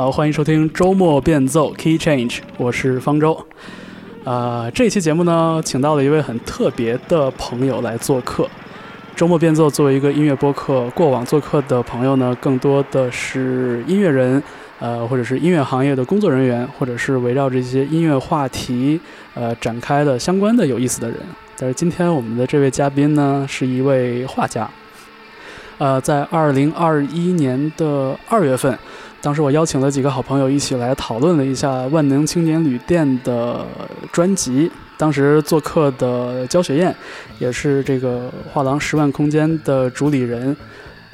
[0.00, 3.46] 好，欢迎收听周末变奏 Key Change，我是方舟。
[4.24, 8.48] 啊，这期节目呢，请到了一位很特别的朋友来做客。
[9.14, 14.42] 周末变奏作为一个音乐播客，过往做客的朋友呢，更多的是音乐人，
[14.78, 18.98] 呃，或者是音乐行业的工作人员，或者是围绕这些音乐话题，
[19.34, 21.18] 呃，展开的相关的有意思的人。
[21.58, 24.66] 但是今天我们的这位嘉宾呢，是一位画家。
[25.76, 28.78] 呃，在二零二一年的二月份。
[29.22, 33.66] 当时我邀请了几个好朋友一起来讨论了一下万能青年旅店的
[34.10, 34.70] 专辑。
[34.96, 36.94] 当时做客的焦雪燕，
[37.38, 40.54] 也是这个画廊十万空间的主理人，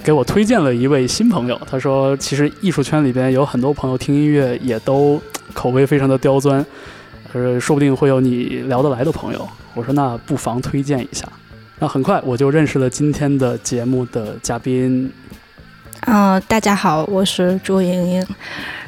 [0.03, 1.61] 给我推荐了一位新朋友。
[1.71, 5.23] 他说，其实艺术圈里边有很多朋友听音乐也都
[5.55, 6.65] 口味非常的刁钻，
[7.33, 9.49] 呃，说不定会有你聊得来的朋友。
[9.75, 11.25] 我说那不妨推荐一下。
[11.79, 15.09] 那很快我就认识了今天的节目的嘉宾。
[16.03, 18.27] 嗯，大家好，我是朱莹莹。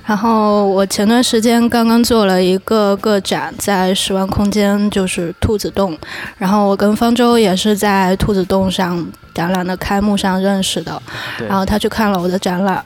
[0.05, 5.97] 然后我前段时间刚刚做了一个个展，在十万空间，就是兔子洞。
[6.37, 11.01] 然后我跟方舟也是在兔子洞上展览的开幕上认识的。
[11.49, 12.85] 然后他去看了我的展览。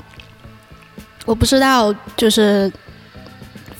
[1.24, 2.72] 我不知道，就是。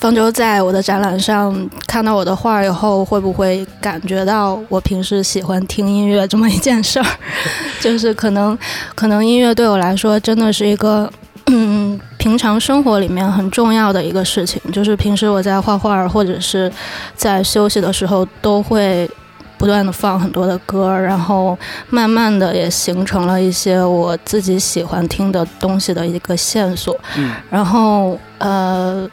[0.03, 1.55] 方舟在我的展览上
[1.87, 7.07] 看到我的画以后，会不会感觉到我平时喜欢听音乐这么一件事儿？
[7.81, 8.59] 就是可能，
[8.97, 11.09] 可能音乐对我来说真的是一个，
[11.47, 14.61] 嗯，平常生活里面很重要的一个事情。
[14.73, 16.69] 就是平时我在画画或者是
[17.15, 19.09] 在休息的时候，都会
[19.57, 21.57] 不断的放很多的歌，然后
[21.91, 26.99] 慢慢的也形成了一些我自己喜欢听的东西的一个线索。
[27.17, 29.09] 嗯，然后呃。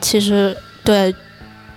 [0.00, 1.14] 其实，对，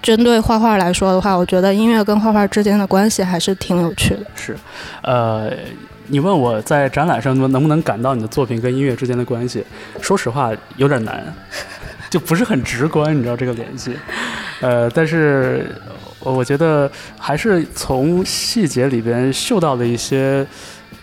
[0.02, 4.26] 针对画画来说的话，我觉得音乐跟画画之间的关系还是挺有趣的。
[4.36, 4.56] 是，
[5.04, 5.52] 呃，
[6.08, 9.64] 你问我在展览上能不能感到你的作品跟音乐之间的关系？
[10.02, 11.34] 说实话，有点难，
[12.10, 13.96] 就不是很直观，你知道这个联系。
[14.60, 15.76] 呃，但是
[16.20, 20.46] 我觉得还是从细节里边嗅到了一些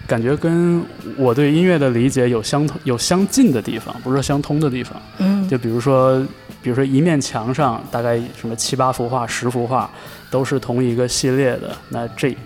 [0.07, 0.83] 感觉，跟
[1.17, 5.01] 我对音乐的理解有相同、有相近的地方，不是相通的地方。
[5.19, 6.21] 嗯，就比如说。
[6.63, 9.91] 比如说一面墙上大概什么七八幅画、十幅画，
[10.31, 11.77] 都是同一个系列的。
[11.91, 12.37] 那这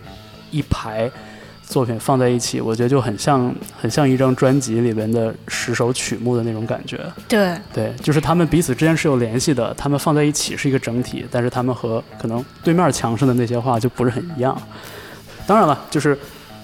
[0.50, 1.10] 一排
[1.62, 7.00] 作品放在一起，我觉得就很像很像一张专辑里边的十首曲目的那种感觉。
[7.26, 14.60] 对对，就是他们彼此之间是有联系的，他们放在一起是一个整体，但是他们和可能对面墙上的那些画就不是很一样。
[15.46, 16.18] 当然了，就是。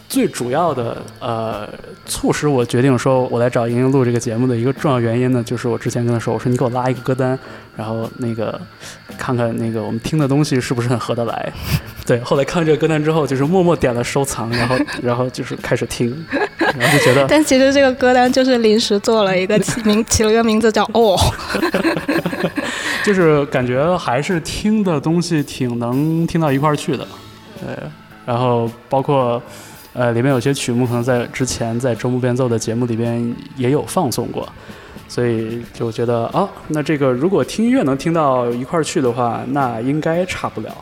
[0.09, 1.69] 最主要的呃，
[2.07, 7.39] 促使我决定说我来找莹莹录这个节目的一个重要原因呢，就是我之前跟她说，我说你给我拉一个歌单，
[7.77, 8.59] 然后那个
[9.19, 11.53] 看看那个我们听的东西是不是很合得来。
[12.07, 16.25] 对，后来看这个歌单之后，就是默默点了收藏，然后然后就是开始听，
[16.59, 17.27] 然后就觉得。
[17.29, 21.19] 但其实这个歌单就是临时做了一个起名，起了个名字叫 哦。
[23.05, 27.07] 就是感觉还是听的东西挺能听到一块儿去的，
[27.61, 27.77] 对，
[28.25, 29.43] 然后包括。
[29.95, 34.49] 呃，里面有些曲目可能在之前在周末变奏的节目里边也有放送过，
[35.09, 40.73] 所以就觉得啊，那这个如果听音乐能听到一块儿去的话，那应该差不了。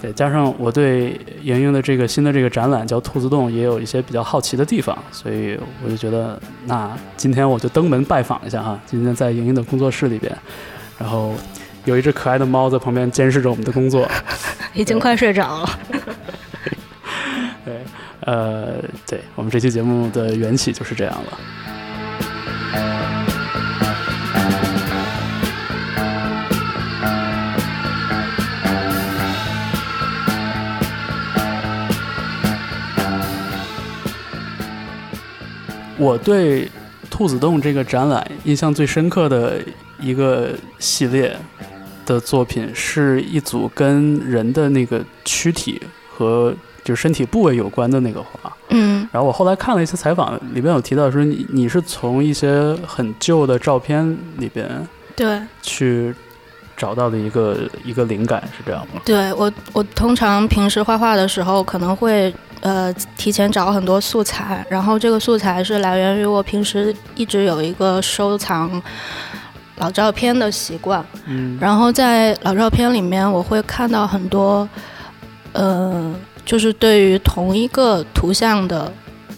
[0.00, 8.78] 对，加上我对莹莹的这个新的这个展览叫兔子洞，也有一些比较好奇的地方，所以我就觉得，那今天我就登门拜访一下哈。
[8.86, 10.30] 今天在莹莹的工作室里边，
[10.98, 11.32] 然后
[11.86, 14.06] 有一只可爱的猫在旁边监视着我们的工作，
[14.74, 15.70] 已经快睡着了。
[18.20, 21.38] 呃，对我们这期节目的缘起就是这样了。
[35.96, 36.70] 我对
[37.08, 39.58] 兔子洞这个展览印象最深刻的
[39.98, 41.34] 一个系列
[42.04, 45.80] 的作品，是一组跟人的那个躯体
[46.14, 46.54] 和。
[46.84, 54.06] 就是身体部位有关的那个画，嗯，然后我后来看了一些采访，里边有提到说你你是从一些很旧的照片
[54.36, 54.68] 里边
[55.16, 56.14] 对去
[56.76, 59.00] 找到的一个一个灵感是这样吗？
[59.02, 62.30] 对我我通常平时画画的时候可能会
[62.60, 68.70] 呃提前找很多素材，然后这个素材是来源于我平时一直有一个收藏
[69.76, 74.68] 老照片的习惯，嗯，然后在老照片里面，我会看到很多，
[75.54, 76.14] 呃，
[76.44, 78.92] 就是对于同一个图像的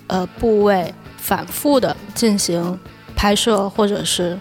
[0.09, 2.79] 呃部位反复的进行
[3.15, 4.37] 拍摄或者是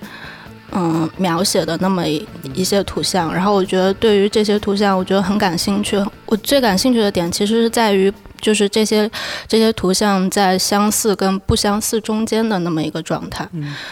[0.72, 6.04] 嗯描写的那么一一些图像，然后我觉得对于这些图像，我觉得很感兴趣。
[6.26, 8.12] 我最感兴趣的点其实是在于。
[8.46, 9.10] 就是这些
[9.48, 13.50] 这些图像在相似跟不相似中间的那么一个状态，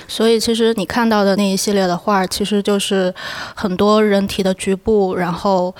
[0.08, 3.12] 所以其实你看到的那一系列的画，其实就是
[3.56, 5.74] 很多人体的局部，然后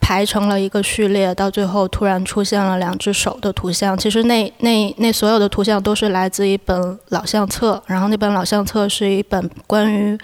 [0.00, 3.96] 排成了一个序列，到最后突然出现了两只手的图像。
[3.96, 10.18] 其实那那那所有的图像都是来自一本老相册，然后那本老相册是一本关于。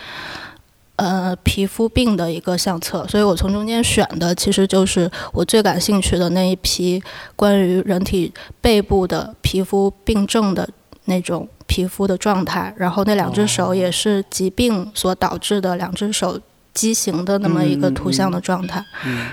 [0.96, 7.02] 呃，皮肤病的一个相册，所以我从中间选的其实就是我最感兴趣的那一批
[7.34, 10.68] 关于人体背部的皮肤病症的
[11.06, 12.72] 那种皮肤的状态。
[12.76, 16.38] 然后那两只手也是疾病所导致的两只手
[16.74, 18.84] 畸形的那么一个图像的状态。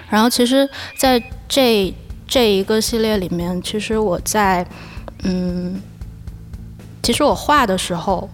[0.10, 0.68] 然后其实
[0.98, 1.94] 在这
[2.26, 4.66] 这一个系列里面，其实我在
[5.24, 5.80] 嗯，
[7.04, 8.28] 其实我画的时候。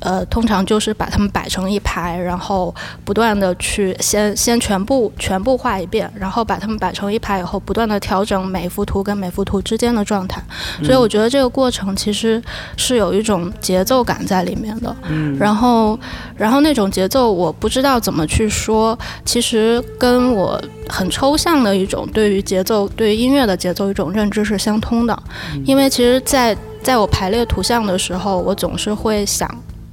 [0.00, 2.74] 呃，通常就是把它们摆成一排，然后
[3.04, 10.42] 不断的去先先全部全部画一遍，然后把它们摆成一排以后，不断的调整每幅图跟每幅图之间的状态。
[10.82, 12.42] 所以我觉得这个过程其实
[12.76, 14.94] 是有一种节奏感在里面的。
[15.08, 15.36] 嗯。
[15.38, 15.98] 然后，
[16.34, 20.58] 然后那种节奏我不知道怎么去说，其实跟我
[20.88, 25.22] 很抽象的一种对于节奏、对于音乐的节奏一种认知是相通的。
[25.66, 29.46] 因为其实，在在我排列图像的时候，我总是会想。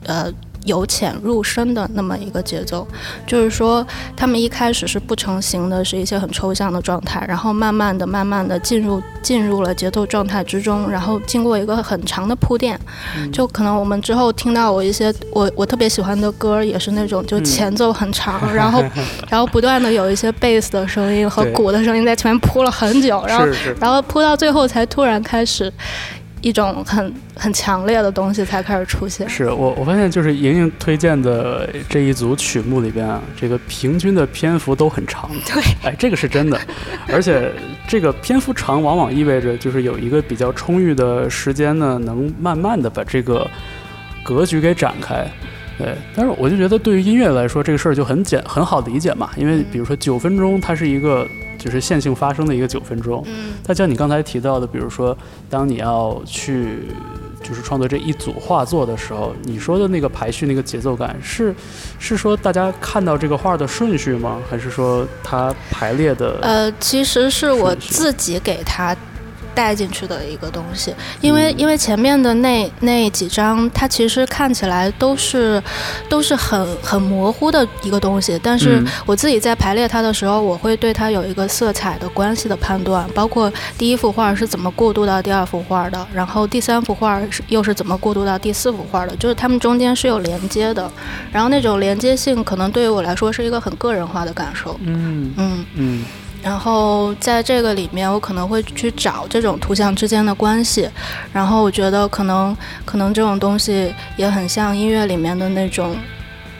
[0.07, 0.31] 呃，
[0.65, 2.85] 由浅入深的那么一个节奏，
[3.25, 12.77] 就是说，他们一开始是不成形的，是一些很抽象的状态，然后慢慢的、慢慢的进入进入了节奏状态之中，然后经过一个很长的铺垫，
[13.31, 18.83] 就可能我们之后听到我一些我我特别喜欢的歌，也是那种就前奏很长， 然后
[19.29, 23.45] 然后不断的有一些贝斯的声音和鼓的声音在前面铺了很久，然后
[23.79, 25.71] 然后铺到最后才突然开始。
[26.41, 29.27] 一种很很强烈的东西才开始出现。
[29.27, 35.29] 是我我发现就是莹莹推荐的这一组曲目里边啊，这个平均的篇幅都很长。
[35.45, 36.59] 对， 哎，这个是真的，
[37.11, 37.51] 而且
[37.87, 43.49] 这个篇幅长往往意味着就是有一个比较充裕的时间呢，能慢慢的把这个
[44.23, 45.25] 格局给展开。
[45.77, 51.27] 对，但是我就觉得对于音乐来说，这个事儿就很简很好理解嘛，因为比如说九分钟，它是一个。
[51.67, 53.21] 就是线性发生的一个九分钟。
[53.27, 55.15] 嗯，那像你刚才提到的，比如说，
[55.49, 56.83] 当你要去
[57.43, 61.53] 就是创作这一组画作的时候，你说的那个排序、那个节奏感，是
[61.99, 64.39] 是说大家看到这个画的顺序吗？
[64.49, 66.39] 还是说它排列的？
[66.41, 68.95] 呃，其实是我自己给它。
[69.57, 75.61] 带进去的一个东西，因为因为前面的那那几张，它其实看起来都是
[76.07, 90.87] 都是很很模糊的一个东西，但是我自己在排列它的时候，我会对它有一个色彩的关系的判断，包括第一幅画是怎么过渡到第二幅画的，然后第三幅画是又是怎么过渡到第四幅画的，就是它们中间是有连接的，
[91.31, 94.79] 然后那种连接性可能对于我来说是一个很个人化的感受。
[94.83, 95.33] 嗯。
[95.35, 95.65] 嗯。
[95.73, 96.05] 嗯。
[96.47, 100.89] 然后在这个里面，我可能会去找这种图像之间的关系，
[101.33, 102.55] 然后我觉得可能
[102.85, 105.97] 可能这种东西也很像音乐里面的那种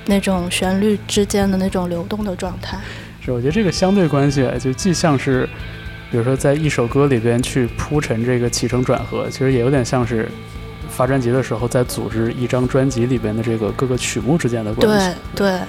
[0.06, 2.78] 那种旋律之间的那种流动的状态。
[3.24, 5.48] 是，我觉得这个相对关系就既像是，
[6.12, 10.30] 比如说在一首歌里边去铺陈这个起承转合，其实也有点像是
[10.90, 15.16] 发专辑的时候在组织一张专辑里边的这个各个曲目之间的关系。
[15.34, 15.60] 对对。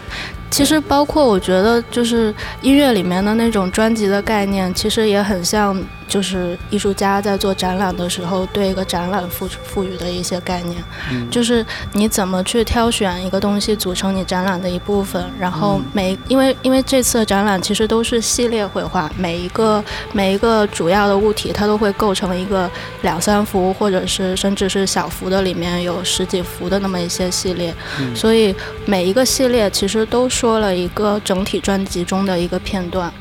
[0.50, 5.76] 其实包括我觉得，就是音乐里面的那种专辑的概念，其实也很像。
[6.08, 10.82] 就是艺术家在做展览的时候，对一个展览赋赋予的一些概念，
[11.30, 11.62] 就是
[11.92, 22.70] 你怎么去挑选一个东西组成你展览的一部分，然后每因为因为这次的展览其实都是系列绘画，每一个每一个主要的物体它都会构成一个
[23.02, 27.74] 两三幅或者是甚至是小幅的里面有十几幅的那么一些系列，
[28.14, 33.12] 所以每一个系列其实都说了一个整体专辑中的一个片段，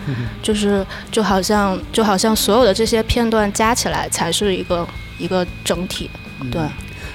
[0.44, 2.72] 就是就好像就好像所有的。
[2.72, 6.08] 这些片段加起来才是一个一个整体，
[6.52, 6.62] 对。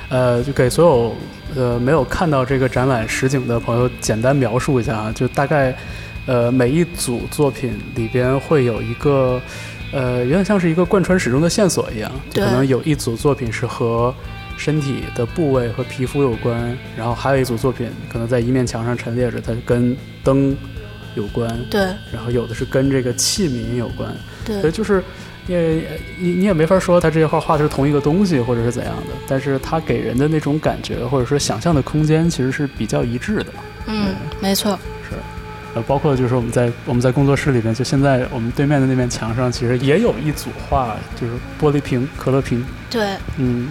[0.08, 1.16] 呃，就给所有
[1.54, 5.72] 呃没有看到这个展览实景的朋友简单描述一下啊，就大概
[6.26, 9.40] 呃每一组作品里边会有一个
[9.92, 14.12] 呃有点像是一个贯穿始终的线索一样，可能有一组作品是和
[14.62, 20.56] 身体的部位和皮肤有关，然后还有一组作品可能在一面墙上陈列着，它跟灯
[21.16, 21.80] 有关，对。
[22.12, 24.14] 然后有的是跟这个器皿有关，
[24.44, 25.02] 对，所以就是。
[25.48, 25.84] 因为
[26.20, 33.46] 你你也没法说他这些画画的是同一个东西或者是怎样的，但是他给人的那种感觉或者说想象的空间其实是比较一致的。
[33.88, 34.78] 嗯，没错。
[35.02, 35.16] 是，
[35.74, 42.64] 呃，包括就是我们在我们在工作室里面，就现在我们对面的那面墙上，其实也有一组画，就是玻璃瓶、可乐瓶。
[42.88, 43.66] 对，嗯。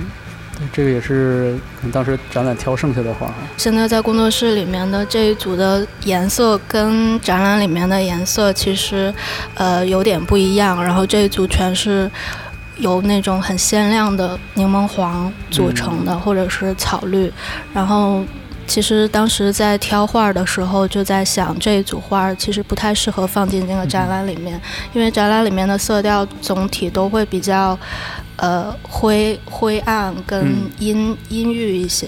[0.72, 3.34] 这个也是可能当时展览挑剩下的画。
[3.58, 9.14] 现在在工作室里面的这一组的颜色跟展览里面的颜色其实，
[9.56, 10.84] 呃，有点不一样。
[10.84, 12.10] 然后这一组全是
[12.78, 17.32] 由那种很鲜亮的柠檬黄组成的，或者是草绿。
[17.74, 18.24] 然后
[18.68, 24.60] 其实当时在挑画的时候就在想，这一组画其实不太适合放进这个展览里面，
[24.94, 27.78] 因为展览里面的色调总体都会比较。
[28.42, 30.44] 呃，灰灰暗跟
[30.80, 32.08] 阴阴郁一些，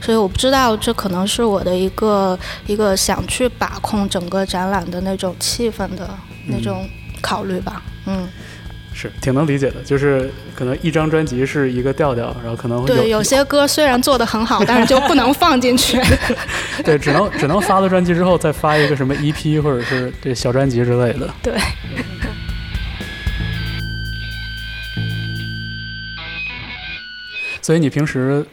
[0.00, 6.08] 所以我不知道这可能是我的一个一个想去把控整个展览的那种气氛的
[6.46, 6.88] 那种
[7.20, 7.82] 考虑吧。
[8.06, 8.26] 嗯，
[8.94, 16.00] 是挺能理解的，就是可能一张专辑是一个调调，然后可能对有些歌虽然做的很好，但是就不能放进去。
[16.82, 21.28] 对，只能只能发了专辑之后再发一个什么 EP 或者是这小专辑之类的。
[21.42, 21.52] 对。
[27.64, 28.44] 所以你平时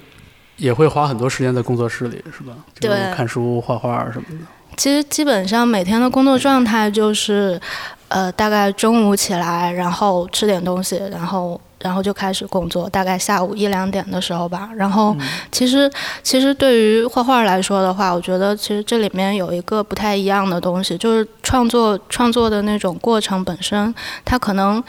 [0.56, 2.54] 也会花很多时间在工作室里，是吧？
[2.80, 4.46] 对，看书、画画什么的。
[4.78, 7.60] 其实基本上每天的工作状态就是，
[8.08, 14.70] 呃，大概中午起来，然后吃点东西，然后然后就开始工作，大概下午一两点的时候吧。
[14.78, 15.14] 然后
[15.52, 15.92] 其实
[16.24, 24.82] 其实对于画画来说的话，我觉得其实这里面有一个不太一样的东西，就是创作创作的那种过程本身，它可能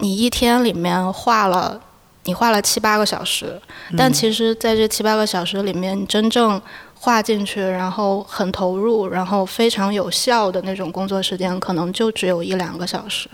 [0.00, 1.80] 你一天里面画了。
[2.24, 3.60] 你画了七八个小时，
[3.96, 6.60] 但其实在这七八个小时里面，你真正
[6.94, 13.28] 画进去，然后很投入，然后非常有效的那种工作时间，可能就只有一两个小时。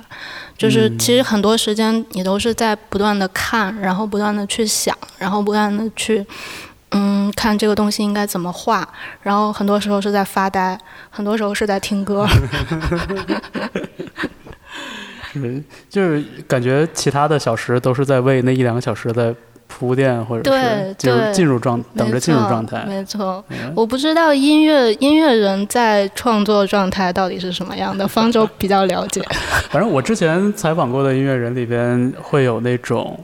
[0.57, 6.27] 就是其实很多时间你都是在不断的看，然后不断的去想，然后不断的去
[6.93, 8.89] 嗯看这个东西应该怎么画，
[9.23, 10.79] 然后很多时候是在发呆，
[11.11, 12.27] 很多时候是在听歌。
[15.33, 19.35] 是，就是感觉其他的小时都是在为那一两个小时在
[19.67, 22.85] 铺垫，或者是就是进入状，等着进入状态。
[22.87, 23.45] 没错，
[23.75, 29.23] 我不知道音乐音乐人在创作状态到底是什么样的，方舟比较了解。
[29.71, 33.19] 反正我之前采访过的音乐人里边会有那种。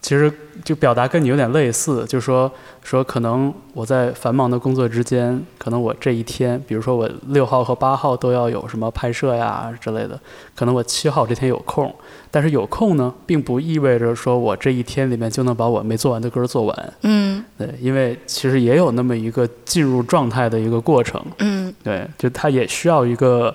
[0.00, 0.32] 其实
[0.64, 2.50] 就表达跟你有点类似，就是说
[2.82, 10.18] 说可能我在繁忙的工作之间，可能我这一天，比如说我六号和八号都要有什么拍摄呀之类的，
[10.54, 11.92] 可能我七号这天有空，
[12.30, 16.92] 但是有空呢，并不意味着说我这一天里面就能把我没做完的歌做完。
[17.02, 21.20] 嗯，对，因为其实也有那么一个进入状态的一个过程。
[21.40, 23.54] 嗯，对，就它也需要一个。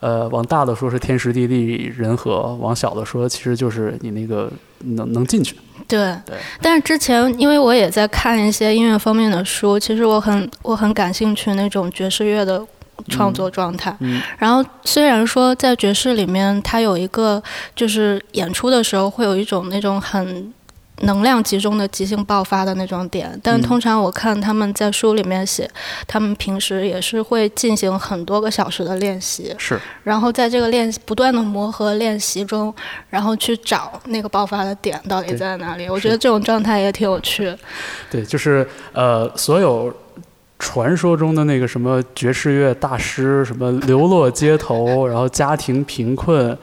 [0.00, 4.50] 呃，往大的说是天时地利人和，往小的说其实就是你那个
[4.80, 5.56] 能能进去。
[5.86, 6.36] 对对。
[6.60, 12.64] 但是之前因为我也在看一些音乐方面的书，其实我很我很感兴趣那种爵士乐的
[13.08, 13.96] 创作状态。
[14.00, 14.20] 嗯。
[14.38, 17.42] 然后虽然说在爵士里面，它有一个
[17.74, 20.52] 就是演出的时候会有一种那种很。
[21.02, 25.70] 能量集中的急性爆发的那种点，但通常我看他们在书里面写，
[26.06, 32.74] 他们平时也是会进行很多个小时的练习，是，然后在这个练习不断的磨合练习中，
[33.10, 35.88] 然后去找那个爆发的点到底在哪里。
[35.88, 37.56] 我觉得这种状态也挺有趣。
[38.10, 39.94] 对，就是呃，所有
[40.58, 46.58] 传说中的那个什么爵士乐大师，什么流落街头，然后家庭贫困。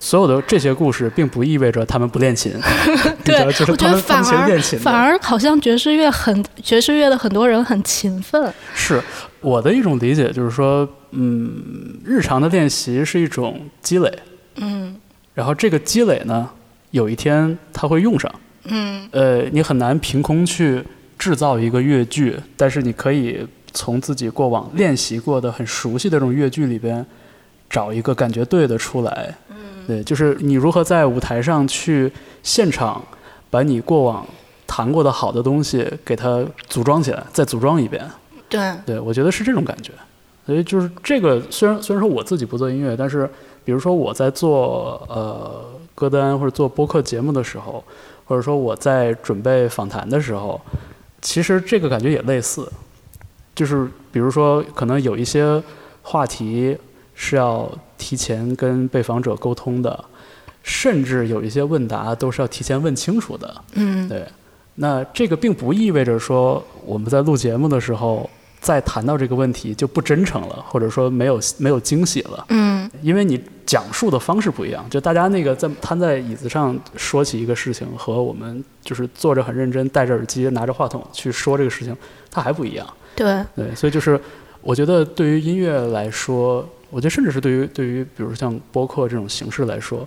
[0.00, 2.52] 所有的这些故事，并不意味着他们不练琴。
[3.24, 8.52] 对，我觉得反而反而好像爵士乐很爵士乐的很多人很勤奋。
[8.74, 9.02] 是
[9.40, 14.12] 我的一种理解，就是说，嗯，日常的练习是一种积累。
[14.56, 14.96] 嗯。
[15.34, 16.48] 然后这个积累呢，
[16.90, 18.32] 有一天它会用上。
[18.64, 19.08] 嗯。
[19.10, 20.82] 呃，你很难凭空去
[21.18, 27.04] 制造一个乐句，但是你可以从自己过往练习过的很熟悉的这种乐句里边，
[27.68, 29.34] 找一个感觉对的出来。
[29.86, 33.02] 对，就是你如何在舞台上去现场
[33.48, 34.26] 把你过往
[34.66, 38.06] 弹过的好的东西给它组装起来，再组装一遍。
[38.50, 39.92] 对，对我觉得是这种感觉。
[40.44, 43.28] 所以就是这个，虽然虽然说我自己不做音乐，但是
[43.64, 47.82] 比如说我在做呃歌单或者做播客节目的时候，
[48.26, 50.60] 或者说我在准备访谈的时候，
[51.20, 52.70] 其实这个感觉也类似。
[53.54, 55.62] 就是比如说，可能有一些
[56.02, 56.76] 话题
[57.18, 57.70] 是要。
[58.00, 60.04] 提前跟被访者沟通的，
[60.62, 63.62] 甚至有一些问答都是要提前问清楚的。
[63.72, 64.24] 嗯，对。
[64.76, 72.46] 那这个并不意味着说我们在录节目的时候再谈到这个问题就不真诚了，或者说没有没有惊喜了。
[72.50, 81.94] 嗯因为你讲述的方式不一样，就大家那个在瘫在椅子上说起一个事情，和我们就是坐着很认真，戴着耳机，拿着话筒去说这个事情，
[82.30, 82.86] 它还不一样。
[83.16, 84.18] 对，对，所以就是
[84.62, 90.06] 我觉得对于音乐来说，我觉得甚至是对于对于比如像播客这种形式来说，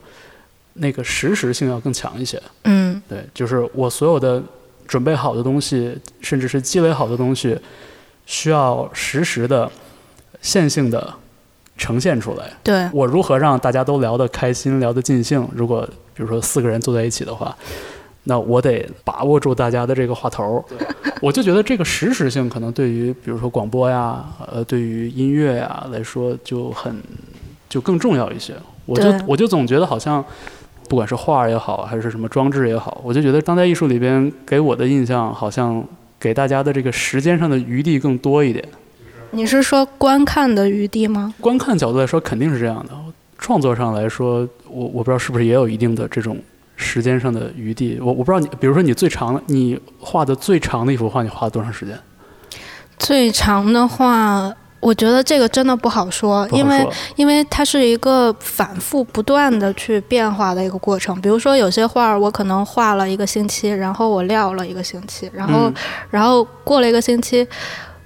[0.74, 2.42] 那个实时性要更强一些。
[2.64, 4.42] 嗯对，就是我所有的
[4.88, 7.58] 准备好的东西，甚至是积累好的东西，
[8.26, 9.70] 需要实时的、
[10.42, 11.14] 线性的
[11.78, 12.52] 呈现出来。
[12.64, 15.48] 对，我如何让大家都聊得开心、聊得尽兴？
[15.54, 17.56] 如果比如说四个人坐在一起的话，
[18.24, 20.64] 那我得把握住大家的这个话头儿。
[21.22, 26.96] 我就觉得这个实时性可能对于比如说广播呀，呃，对于音乐呀来说就很
[27.70, 28.54] 就更重要一些。
[28.86, 30.24] 我就我就总觉得好像。
[30.90, 35.82] 不管是画也好，还是什么装置也好，我就觉得当代艺术里边给我的印象，好像
[36.20, 38.68] 给大家的这个时间上的余地更多一点。
[39.30, 41.34] 你是说观看的余地吗？
[41.40, 42.94] 观看角度来说，肯定是这样的。
[43.38, 46.38] 创作上来说，我我不知道是不是也有一定的这种
[46.82, 47.98] 时间上的余地。
[48.02, 51.98] 我我不知道你，比如说你最长的，你画的最长的一幅画，你画了多长时间？
[52.98, 56.88] 最长的话，我觉得这个真的不好说，因为。
[57.16, 61.20] 因为它是一个反复不断的去变化的一个过程。
[61.22, 65.74] 比如说，有些画儿我可能画了一个星期，然后我撂了一个星期，然后、嗯
[66.10, 67.48] 然后过了一个星期，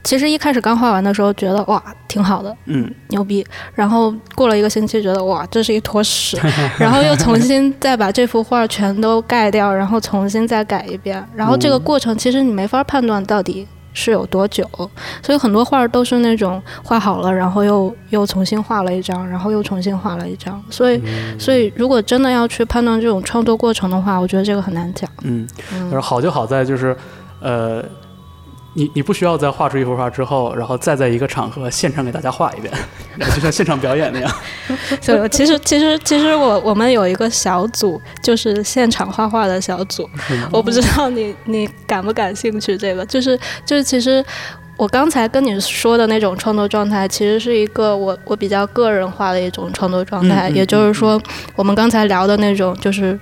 [0.06, 6.40] 其实一开始刚画完的时候觉得哇挺好的，嗯牛逼，然后过了一个星期觉得哇这是一坨屎，
[6.80, 13.68] 然后又重新再把这幅画全都盖掉，然后重新再改一遍，然后这个嗯过程其实你没法判断到底。
[13.98, 14.70] 是有多久？
[15.24, 20.62] 所以很多画儿都是那种画好了，然后又又重新画了一张，然后又重新画了一张。
[20.70, 25.10] 所以，嗯所以如果真的要去判断这种创作过程的话，我觉得这个很难讲。
[25.24, 26.94] 嗯，嗯但是好就好在就是，
[27.40, 27.82] 呃，
[28.75, 32.72] 你你不需要在画出一幅画之后，然后再在一个场合现场给大家画一遍，
[33.34, 34.32] 就像现场表演那样。
[35.01, 40.08] 所以其实其实其实我我们有一个小组，就是现场画画的小组。
[40.51, 44.24] 我不知道你你感不感兴趣这个，就是就是其实。
[44.77, 50.50] 我刚才跟你说的那种创作状态，其实是一个我我比较个人化的一种创作状态。
[50.50, 51.18] 嗯嗯也就是说，
[51.55, 53.18] 我们刚才聊的那种，就是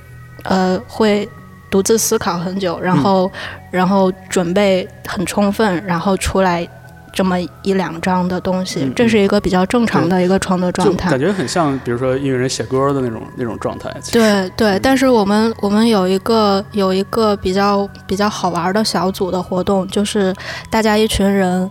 [0.45, 1.29] 呃，会
[1.73, 3.31] 独自思考很久，然后、
[3.71, 6.67] 然后准备很充分，然后出来
[7.11, 11.19] 这么一两张的东西，这是一个比较正常的一个创作状态感。
[11.19, 13.91] 觉很像，比如说音乐人写歌的那种那种状态。
[14.11, 20.31] 对对，但是我们我们有一个有一个比较比较好玩的小组的活动，就是
[20.69, 21.67] 大家一群人，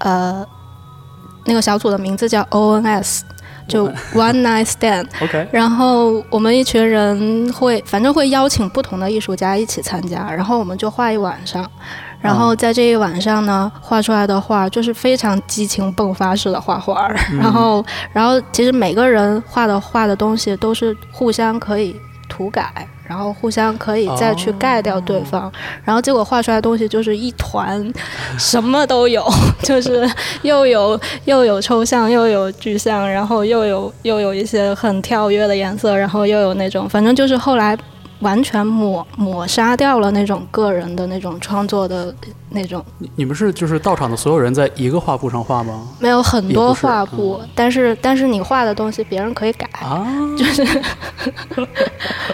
[0.00, 0.46] 呃，
[1.46, 3.20] 那个小组的名字叫 ONS，
[3.68, 5.06] 就 One Night Stand。
[5.20, 11.68] OK，然后我们一群人会，反正会邀请不同的艺术家一起参加，然后我们就画一晚上，
[12.20, 17.08] 然后在这一晚上呢，画出来的画就是非常激情迸发式的画画，
[17.40, 21.94] 然后，然后其实每个人画的画的东西都是互相可以
[22.28, 22.86] 涂改。
[23.08, 25.48] 然后互相可以再去盖掉对方，
[25.84, 27.80] 然后结果画出来的东西就是一团，
[28.36, 29.24] 什么都有，
[29.62, 30.04] 就是
[30.42, 37.78] 又有又有抽象，又有具象，然后又有又有一些很跳跃的颜色，然后又有那种，反正就是后来
[38.20, 42.14] 完全抹抹杀掉了那种个人的那种创作的
[42.50, 45.86] 那种，你你们是就是到场的所有人在一个画布上画吗？
[45.98, 50.64] 没有很多画布，但是但是你画的东西别人可以改，啊， 就是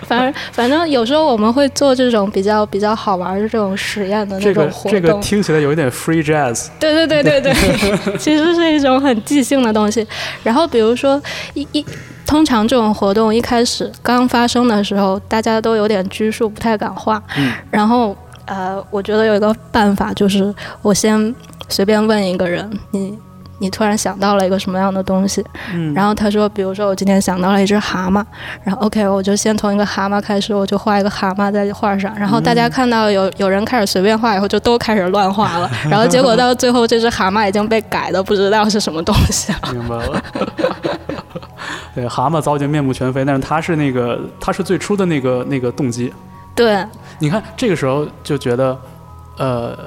[0.07, 4.93] 反正反正有时候我们会做这种比较比较好玩的这种实验的那这种活动。
[4.93, 6.69] 这个听起来有一点 free jazz。
[6.79, 7.53] 对对对对对，
[8.19, 10.07] 其实是一种很即兴的东西。
[10.45, 11.21] 然后比如说
[11.55, 11.85] 一一，
[12.33, 17.23] 通常这种活动一开始刚发生的时候，大家都有点拘束，不太敢画。
[17.37, 18.17] 嗯然后
[18.47, 21.35] 呃，我觉得有一个办法就是，我先
[21.69, 23.19] 随便问一个人，你。
[23.59, 28.25] 你突然想到了一个什么样的东西，嗯，然后他说，比如说我今天想到了一只蛤蟆，
[28.65, 39.59] 然后 OK，我就先从一个蛤蟆开始，我就画一个蛤蟆在画上，然后大家看到有有人开始随便画以后，就都开始乱画了， 然后结果到最后这只蛤蟆已经被改的不知道是什么东西了。
[39.73, 40.23] 明白了。
[41.95, 46.13] 对，蛤蟆早已经面目全非，但是他是那个，他是最初的那个那个动机。
[46.55, 46.85] 对，
[47.19, 48.79] 你看这个时候就觉得，
[49.39, 49.79] 呃，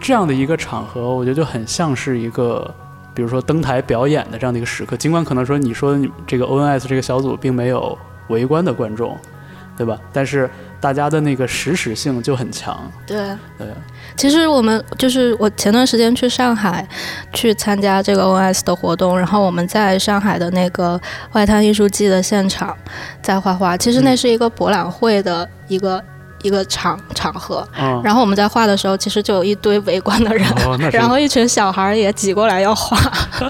[0.00, 2.72] 这样的一个场合，我觉得就很像是一个，
[3.14, 4.96] 比如说登台表演的这样的一个时刻。
[4.96, 7.96] 尽管可能说你说你这个 ONS 这个小组并没有
[8.28, 9.16] 围观的观众，
[9.76, 9.98] 对吧？
[10.12, 12.90] 但是大家的那个实时性就很强。
[13.06, 13.18] 对，
[13.58, 13.68] 对，
[14.16, 16.86] 其实我们就是我前段时间去上海
[17.32, 21.00] 去参加这个 OS 的活动，然后我们在上海的那个
[21.32, 22.76] 外滩艺术季的现场
[23.20, 23.76] 在画画。
[23.76, 26.02] 其实那嗯是一个博览会的一个。
[26.44, 32.98] 一个场场合，嗯，然后我们在画的时候，其实就有一堆围观的人，哦然后一群小孩也挤过来要画。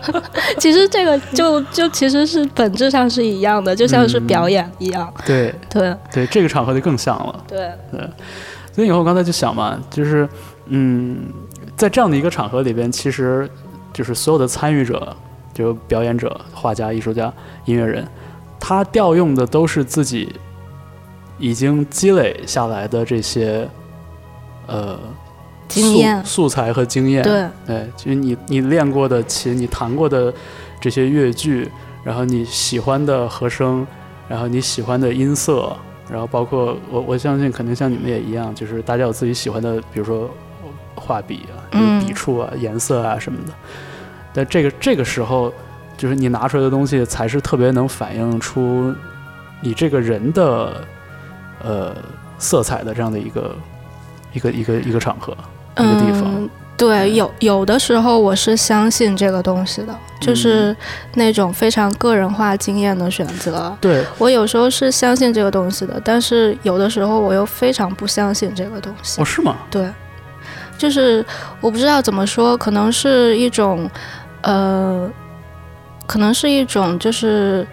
[0.61, 5.11] 其实这个就就其实是本质上是一样的，就像是表演一样。
[5.25, 7.43] 对对对，这个场合就更像了。
[7.49, 7.71] 对，
[8.75, 10.29] 所以以后我刚才就想嘛，就是
[10.67, 11.27] 嗯，
[11.77, 13.49] 在这样的一个场合里边，其实
[13.93, 15.15] 就是所有的参与者，
[15.53, 17.33] 就表演者、画家、艺术家、
[17.65, 18.07] 音乐人，
[18.59, 20.33] 他调用的都是自己
[21.39, 23.69] 已经积累下来的这些
[24.67, 24.99] 呃
[25.69, 27.23] 经验素素材和经验。
[27.23, 30.33] 对，对，就是你你练过的琴，你弹过的
[30.81, 31.69] 这些乐句，
[32.05, 33.87] 然后你喜欢的和声，
[34.29, 35.77] 然后你喜欢的音色，
[36.09, 40.31] 然后包括我我相信肯定像你们也一样，就是大家有自己喜欢的，比如说
[40.95, 43.53] 画笔啊、嗯笔触啊、颜色啊什么的。
[44.33, 45.53] 但这个这个时候，
[45.97, 48.95] 就是你拿出来的东西，才是特别能反映出
[49.61, 50.85] 你这个人的
[51.63, 51.95] 呃
[52.39, 53.57] 色彩的这样的一个
[54.33, 55.37] 一个一个一个场合。
[55.79, 60.77] 一个地方嗯，对，有有的时候我是相信这个东西的，嗯就是
[61.15, 63.75] 那种非常个人化经验的选择。
[63.81, 69.25] 对，我有时候是相信这个东西的，但是有的时候我又非常不相信这个东西哦，。
[69.25, 69.57] 是吗？
[69.71, 69.91] 对，
[70.79, 71.25] 就是
[71.61, 73.89] 我不知道怎么说，可能是一种，
[74.43, 75.11] 呃，
[76.07, 77.67] 可能是一种就是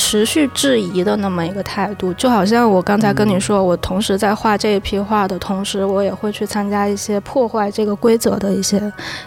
[0.00, 8.80] 持续质疑的那么一个态度，就好像我刚才跟你说，我同时在画这一批画的同时，我也会去参加一些破坏这个规则的一些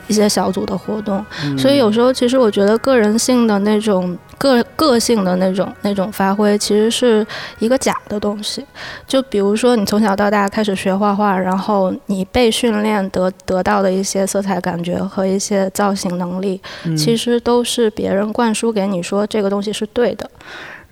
[0.08, 7.28] 一些小组的活动，嗯所以有时候其实我觉得个人性的那种个个性的那种那种发挥，其实是
[7.60, 8.66] 一个假的东西。
[9.06, 20.30] 就比如说你从小到大开始学画画，然后你被训练得得到的一些色彩感觉和一些造型能力，嗯其实都是别人灌输给你说这个东西是对的。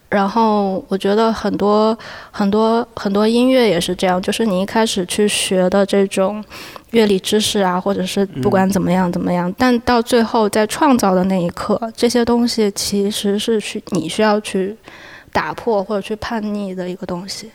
[0.09, 1.97] 然后我觉得很多
[2.31, 6.43] 很多很多音乐也是这样，就是你一开始去学的这种
[6.91, 14.75] 乐理知识啊，或者是不管怎么样怎么样，但到最后在创造的那一刻，这些东西其实是需你需要去
[15.31, 17.49] 打破或者去叛逆的一个东西。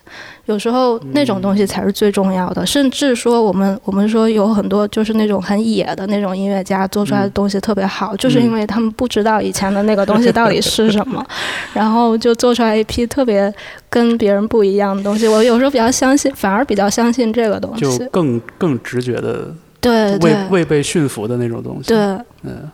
[0.47, 11.25] 有时候那种东西才是最重要的，甚至说我们我们说有很多就是那种很野的那种音乐家做出来的东西特别好，就是因为他们不知道以前的那个东西到底是什么，
[11.73, 13.53] 然后就做出来一批特别
[13.89, 15.27] 跟别人不一样的东西。
[15.27, 18.07] 我有时候比较相信，反而比较相信这个东西就西。
[18.13, 21.89] 更更直觉的未对未未被驯服的那种东西。
[21.89, 21.97] 对，
[22.43, 22.71] 嗯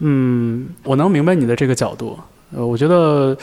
[0.00, 2.18] 嗯，我能明白你的这个角度。
[2.56, 3.36] 呃，我觉得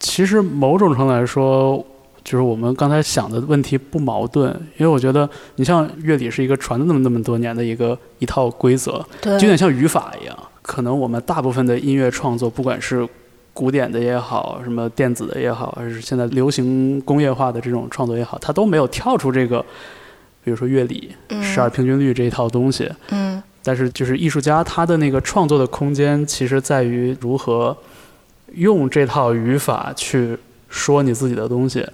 [0.00, 1.76] 其实某种程度来说，
[2.24, 10.36] 就是我们刚才想的问题不矛盾，因为我觉得你像乐理是一个传了那么那么多年的一个一套规则，对，就有点像语法一样。
[10.62, 13.06] 可能我们大部分的音乐创作，不管是
[13.52, 19.60] 古典的也好，什么电子的也好，还是现在流行工业化的这种创作也好，它都没有跳出这个，
[20.42, 22.90] 比如说乐理、嗯十二平均律这一套东西。
[23.10, 27.76] 嗯但是就是艺术家他的那个创作的空间，其实在于如何
[28.54, 30.36] 用这套语法去
[30.68, 31.86] 说你自己的东西，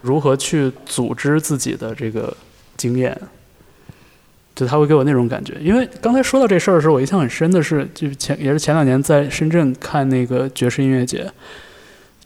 [0.00, 2.36] 如何去组织自己的这个
[2.76, 3.16] 经验。
[4.54, 11.26] 就他会给我那种感觉，因为刚才说到这事儿的时候，我印象很深的是，就是前也是前两年在深圳看那个爵士音乐节，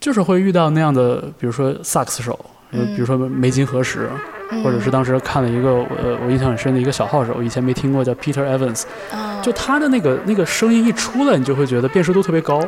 [0.01, 2.37] 就是会遇到那样的，比如说萨克斯手，
[2.72, 4.11] 比如说梅金何时，
[4.51, 5.70] 嗯或者是当时看了一个
[6.03, 8.83] 呃我印象很深的一个小号手，以前没听过，叫 Peter Evans，
[9.14, 12.61] 嗯就他的那个那个声音一出来，你就会觉得辨识度特别高。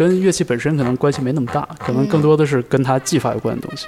[0.00, 3.86] 跟乐器本身可能关系没那么大，可能更多的是跟它技法有关的东西。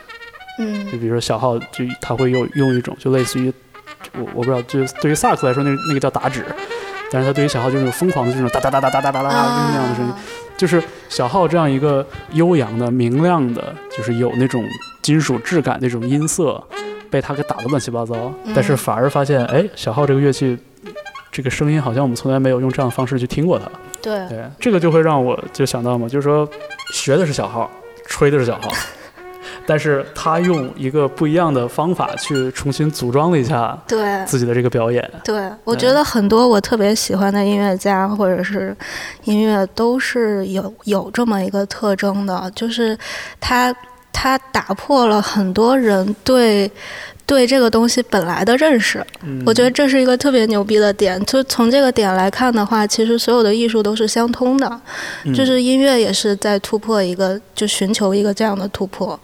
[0.59, 3.51] 嗯就比如说小号，就他会用用一种就类似于
[4.19, 6.45] 我我不知道，就对于萨克斯来说，那那个叫打指，
[7.11, 10.13] 但是他对于小号就是疯狂的这种哒哒哒哒哒哒哒哒哒就是那样的声音。
[10.55, 14.63] 就是小号这样一个悠扬的、明亮的，就是有那种
[15.01, 16.63] 金属质感那种音色，
[17.09, 18.15] 被他给打得乱七八糟。
[18.45, 20.59] 嗯但是反而发现，哎，小号这个乐器，
[21.33, 23.65] 这个声音好像我们从来没有用这样的方式去听过它。
[24.03, 26.47] 对对，这个就会让我就想到嘛，就是说
[26.93, 27.71] 学的是小号，
[28.07, 28.71] 吹的是小号，
[29.65, 35.09] 但是他用一个不一样的方法去重新组装了一下对自己的这个表演。
[35.25, 38.77] 对，我觉得很多我特别喜欢的音乐家或者是
[39.25, 42.99] 音乐都是有有这么一个特征的，就是
[43.41, 43.75] 他
[44.13, 46.71] 他打破了很多人对
[47.33, 49.03] 对这个东西本来的认识。
[49.23, 51.19] 嗯，我觉得这是一个特别牛逼的点。
[51.25, 54.81] 就从这个点来看的话，其实所有的艺术都是相通的，
[55.25, 59.19] 嗯就是音乐也是在突破一个，就寻求一个这样的突破。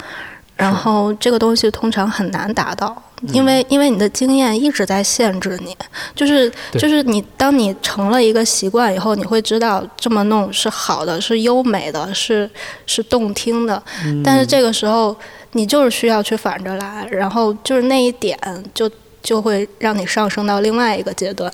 [0.57, 5.77] 然后这个东西通常很难达到，因为因为你的经验一直在限制你，
[6.17, 12.51] 就是就是你当你成了一个习惯以后，你会知道这么弄是好的，是优美的，是
[12.87, 13.81] 是动听的。
[14.05, 15.17] 嗯但是这个时候
[15.53, 18.39] 你就是需要去反着来，然后就是那一点
[18.75, 18.91] 就
[19.23, 21.53] 就会让你上升到另外一个阶段。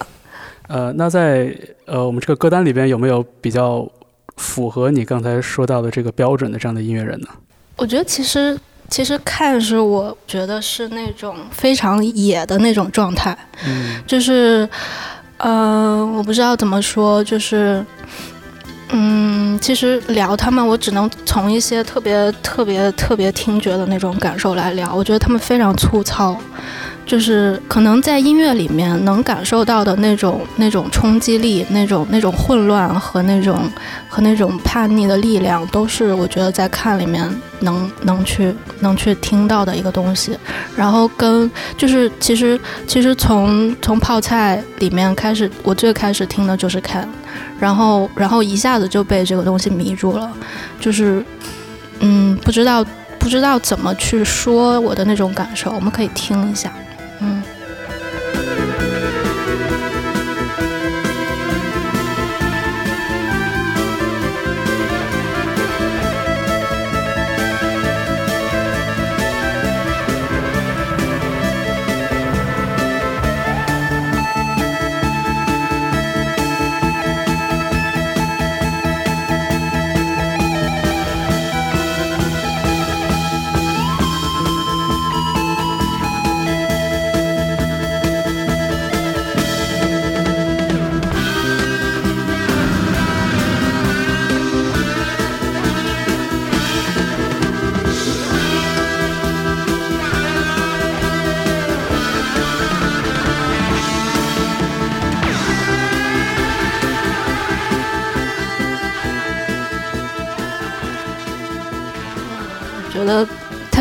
[0.69, 1.55] 呃，那在
[1.87, 3.87] 呃我们这个歌单里边有没有比较
[4.37, 7.29] 符合你刚才说到的这个标准的这样的音乐人呢？
[7.77, 14.69] 我觉得其实其实看是我觉得是那种非常野的那种状态，嗯就是，
[15.39, 17.85] 呃，我不知道怎么说，就是，
[18.97, 24.95] 嗯，其实聊他们，我只能从一些特别特别特别听觉的那种感受来聊。
[24.95, 26.39] 我觉得他们非常粗糙，
[27.07, 33.71] 就是可能在音乐里面能感受到的那种那种冲击力、那种那种混乱和那种
[34.09, 37.29] 和那种叛逆的力量，都是我觉得在看里面
[37.61, 40.37] 能能去能去听到的一个东西。
[40.75, 47.09] 然后跟就是其实其实从从泡菜里面开始，我最开始听的就是 Can，
[47.61, 50.33] 然后然后一下子就被这个东西迷住了，
[50.81, 51.25] 就是
[52.01, 52.85] 嗯不知道
[53.19, 56.73] 不知道怎么去说我的那种感受，我们可以听一下，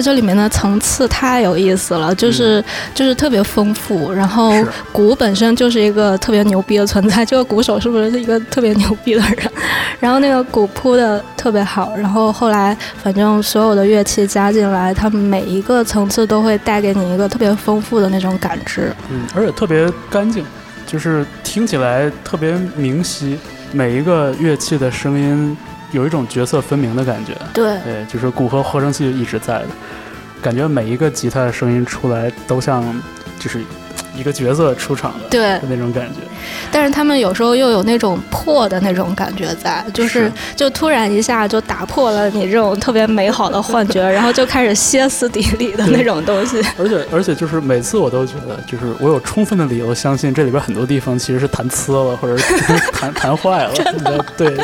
[0.03, 2.63] 这里面的层次太有意思了，就是、
[2.93, 4.11] 就是特别丰富。
[4.11, 4.53] 然后
[4.91, 9.49] 鼓本身就是一个特别牛逼的存在， 这个鼓手是不是一个特别牛逼的人？
[10.01, 18.93] 然后那个鼓铺的特别好，然后后来反正所有的乐器加进来，它们每一个层次都会带给你一个特别丰富的那种感知。
[19.09, 20.43] 嗯，而且特别干净，
[20.85, 23.39] 就是听起来特别明晰，
[23.71, 25.57] 每一个乐器的声音
[25.93, 27.33] 有一种角色分明的感觉。
[27.53, 29.67] 对，对，就是鼓和合成器一直在的，
[30.41, 32.83] 感觉每一个吉他的声音出来都像
[33.39, 33.63] 就是
[34.15, 36.19] 一个角色出场的对的那种感觉。
[36.71, 46.61] 但是他们有时候又有那种破的那种感觉在，就是是就突然一下就打破了你这种特别美好的幻觉，然后就开始歇斯底里的那种东西。
[46.77, 52.53] 而且而且就是每次我都觉得，就是我有充分的理由相信这里边很多地方其实是弹呲了，或者是
[52.91, 53.73] 弹弹坏了。
[54.35, 54.57] 对，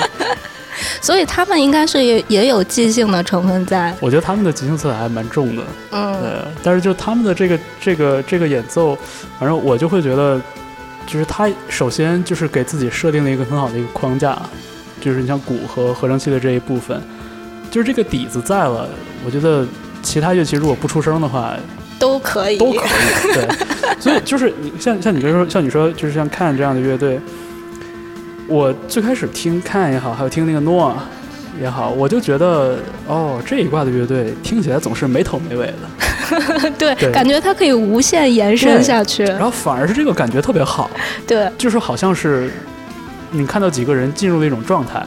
[1.02, 3.94] 所以他们应该是也也有即兴的成分在。
[4.00, 5.64] 我觉得他们的即兴色彩还蛮重的。
[5.92, 8.98] 嗯，呃，但是就他们的这个这个这个演奏，
[9.40, 10.40] 反正我就会觉得，
[11.08, 14.38] 就是他首先就是给自己设定了一个很好的一个框架，
[15.02, 17.02] 就是你像鼓和合成器的这一部分，
[17.72, 18.88] 就是这个底子在了，
[19.26, 19.66] 我觉得
[20.04, 21.56] 其他乐器如果不出声的话，
[21.98, 22.58] 都可以。
[22.58, 23.34] 都可以。
[23.34, 23.48] 对，
[24.00, 27.20] 所以就是你像像你跟说像你说就是像看这样的乐队，
[28.50, 30.94] 我最开始听看也好，还有听那个诺
[31.62, 36.72] 也好，我就觉得哦这一挂的乐队听起来总是没头没尾的。
[36.78, 39.24] 对，对感觉它可以无限延伸下去。
[39.24, 40.90] 然后反而是这个感觉特别好，
[41.26, 42.52] 对，就是好像是
[43.32, 45.04] 你看到几个人进入了一种状态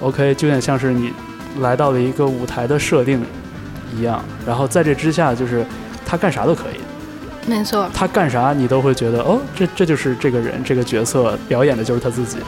[0.00, 1.12] ，OK，就有点像是你
[1.60, 3.20] 来到了一个舞台的设定
[3.96, 5.64] 一样，然后在这之下，就是
[6.04, 6.80] 他干啥都可以，
[7.46, 7.88] 没错。
[7.94, 12.38] 他干啥你都会觉得哦，这这就是这个人这个角色表演的就是他自己。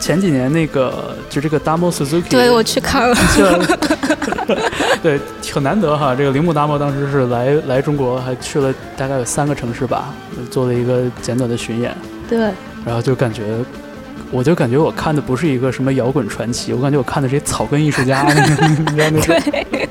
[0.00, 4.56] 前几年那个就这个 Damo Suzuki，对我去看了，这
[5.02, 5.20] 对
[5.52, 6.14] 很难得哈。
[6.14, 10.14] 这个铃木达摩当时是来来中国，还去了大概有三个城市吧，
[10.50, 11.94] 做了一个简短的巡演，
[12.26, 12.38] 对，
[12.86, 13.42] 然后就感觉，
[14.30, 19.88] 我就感觉我看的不是一个什么摇滚传奇，我感觉我看的是一草根艺术家， 你知道那种对。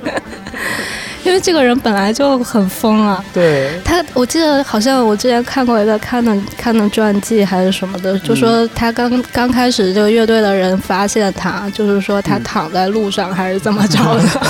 [1.24, 3.78] 因为这个人本来就很疯啊，对。
[3.84, 12.44] 他，我记得好像我之前看过一个看的看的传记还是什么的，就说他刚刚开始这个乐队的人发现他，就是说他嗯。
[12.44, 14.42] 躺在路上还是怎么着的，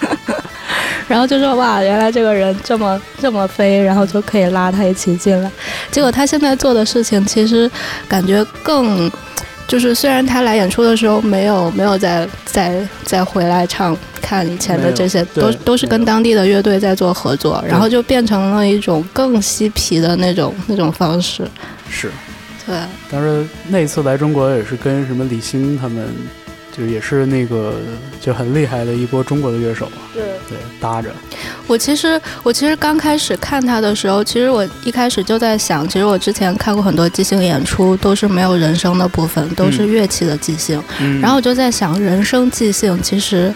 [1.11, 5.51] 然后就说哇，原来这个人这么这么飞，然后就可以拉他一起进来。
[5.91, 7.69] 结果他现在做的事情其实
[8.07, 9.11] 感觉更。
[9.67, 21.47] 就是虽然他来演出的时候没有没有再再再回来唱，看以前的这些都都是跟当地的乐队在做合作，然后就变成了一种更嬉皮的那种那种方式。
[21.89, 22.11] 是，
[22.65, 22.75] 对，
[23.09, 26.05] 当时那一次来中国也是跟什么李欣他们，
[26.75, 27.75] 就也是那个
[28.19, 30.23] 就很厉害的一波中国的乐手，对。
[30.51, 31.09] 对，搭着，
[31.65, 40.83] 我其实我其实刚开始看他的时候，其实我一开始就在想，其实我之前看过很多即兴演出，都是没有人声的部分，都是乐器的即兴。
[40.99, 43.53] 嗯，然后我就在想，人声即兴其实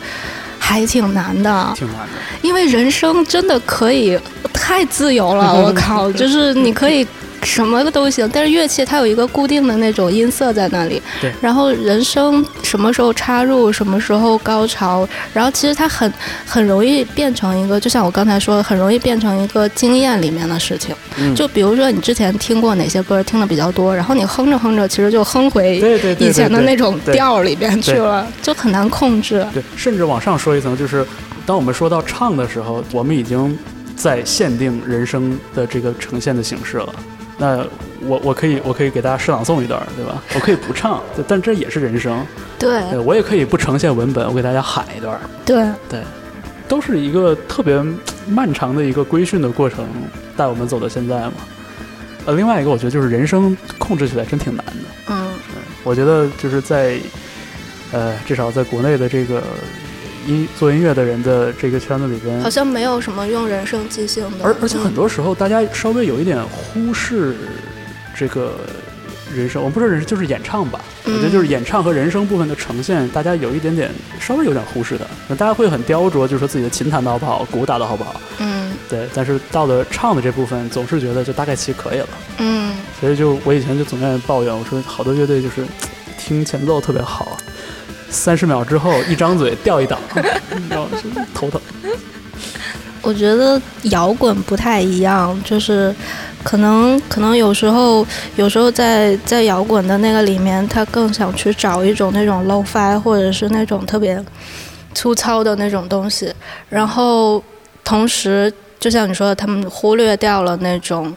[0.57, 4.17] 还挺难的，挺难的，因为人声真的可以
[4.53, 7.05] 太自由了，我靠， 就是你可以。
[7.45, 11.31] 什么都行，但是乐器它有一个固定的那种音色在那里，对。
[11.39, 16.11] 然后人声什么时候插入，什么时候高潮，然后其实它很
[16.45, 20.95] 很容易变成一个，就像我刚才说的，很容易变成一个经验里面的事情。
[21.17, 25.77] 嗯就比如说你之前听过哪些歌听的比较多，然后你哼着哼着，其实就哼回
[26.19, 29.45] 以前的那种调里边去了，就很难控制。
[29.53, 31.05] 对，甚至往上说一层，就是
[31.45, 33.57] 当我们说到唱的时候，我们已经
[33.95, 36.93] 在限定人声的这个呈现的形式了。
[37.37, 37.57] 那
[38.01, 40.21] 我我可以我可以给大家诗朗诵一段，对吧？
[40.33, 42.25] 我可以不唱，但这也是人生。
[42.57, 46.01] 对对我也可以不呈现文本，我给大家喊一段，对对，
[46.67, 47.83] 都是一个特别
[48.27, 49.85] 漫长的一个规训的过程，
[50.37, 51.33] 带我们走到现在嘛。
[52.25, 54.73] 呃，另外一个我觉得就是人生控制起来真挺难的。
[55.09, 55.29] 嗯，
[55.83, 56.97] 我觉得就是在，
[57.91, 59.43] 呃，至少在国内的这个
[60.25, 67.35] 音做音乐的人的这个圈子里边好，像没有什么用人声即兴的，而而且嗯很多时候大家稍微有一点忽视
[68.17, 68.53] 这个
[69.33, 70.79] 人声，我们不说人声，就是演唱吧。
[71.03, 75.07] 我觉得就是演唱和人声部分的呈现，大家有一点点稍微有点忽视的。
[75.27, 79.07] 那大家会很雕琢，就是说自己的琴弹的好不好，鼓打的好不好，嗯对。
[79.13, 82.07] 但是到了唱的这部分，总是觉得就大概其可以了。
[82.39, 85.65] 嗯所以就我以前就总在抱怨，我说好多乐队就是
[86.17, 87.37] 听前奏特别好，
[88.09, 89.99] 三十秒之后一张嘴掉一档，
[90.55, 90.89] 你知道吗？
[91.01, 91.59] 就头疼。
[93.01, 95.93] 我觉得摇滚不太一样，就是
[96.43, 104.23] 可能可能有时候有时候在在摇滚的那个里面，他更想去找一种那种 low fi 或者是那种特别
[104.93, 106.33] 粗糙的那种东西，
[106.69, 107.43] 然后
[107.83, 111.15] 同时就像你说的，他们忽略掉了那种。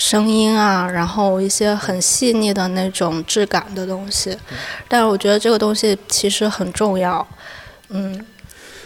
[0.00, 4.34] 声音啊，然后一些很细腻的那种质感的东西，
[4.88, 7.24] 但是我觉得这个东西其实很重要，
[7.90, 8.18] 嗯。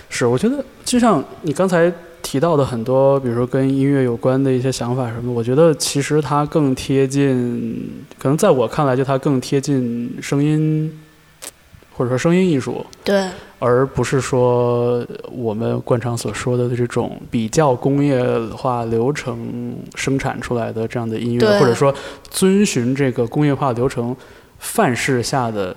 [0.08, 11.00] 是，我觉得就像你刚才提到的很多，比如说跟音乐有关的一些想法什么，我觉得其实它更贴近，可能在我看来，就它更贴近声音，
[11.92, 13.28] 或者说声音艺术，对，
[13.66, 18.22] 而不是说我们惯常所说的这种比较工业
[18.54, 21.94] 化流程生产出来的这样的音乐，或者说
[22.30, 24.14] 遵循这个工业化流程
[24.58, 25.74] 范式下的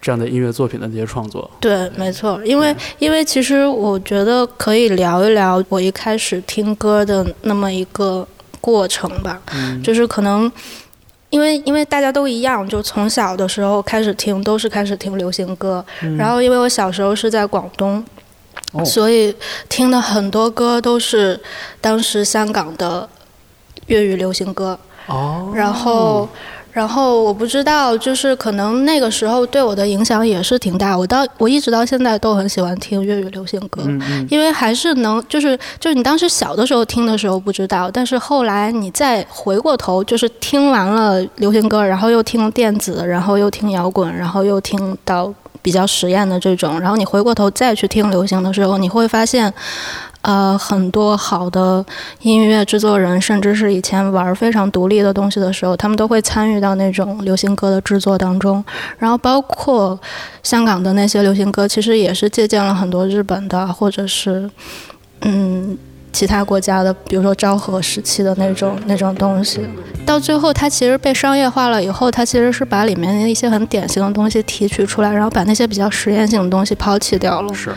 [0.00, 1.50] 这样的音乐作品的这些创作。
[1.58, 8.24] 对，没错，因为因为其实我觉得可以聊一聊我一开始听歌的那么一个
[8.60, 10.52] 过程吧，嗯，就是可能。
[11.30, 15.84] 因为因为大家都一样，就从小的时候开始听，都是开始听流行歌。
[16.02, 18.04] 嗯然后因为我小时候是在广东，
[18.72, 19.34] 哦所以
[19.68, 21.38] 听的很多歌都是
[21.80, 23.08] 当时香港的
[23.86, 24.78] 粤语流行歌。
[25.06, 26.28] 哦，然后，
[26.76, 30.94] 然后我不知道，就是可能那个时候对我的影响也是挺大。
[30.94, 49.50] 我到我一直到现在都很喜欢听粤语流行歌，嗯嗯因为还是能，就是就是你当时小的时候听的时候不知道，但是后来你再回过头，就是听完了流行歌，然后又听电子，然后又听摇滚，然后又听到比较实验的这种，然后你回过头再去听流行的时候，你会发现。
[50.26, 51.86] 呃，很多好的
[52.22, 58.64] 音乐制作人，甚至是以前玩非常独立的东西的时候，他们都会参与到那种流行歌的制作当中。
[58.98, 59.96] 然后，包括
[60.42, 64.50] 香港的那些流行歌，其实也是借鉴了很多日本的，或者是
[65.20, 65.78] 嗯
[66.12, 69.60] 其他国家的，比如说昭和时期的那种那种东西。
[70.04, 77.54] 到最后，它其实被商业化了以后，它其实是把里面的一些很典型的东西提取出来，然后把那些比较实验性的东西抛弃掉了。
[77.54, 77.72] 是，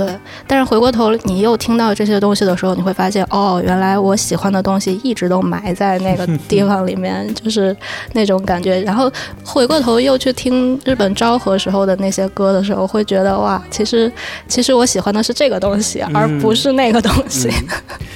[0.00, 7.76] 对，但是回过头你又听到这些东西的时候，你会发现，哦，原来我喜欢的东西一直都埋在那个地 方里面，就是
[8.14, 8.80] 那种感觉。
[8.80, 9.12] 然后
[9.44, 14.10] 回过头又去听日本昭和时候的那些歌的时候，会觉得哇，其实
[14.48, 17.50] 其实我喜欢的是这个东西，而不是那个东西。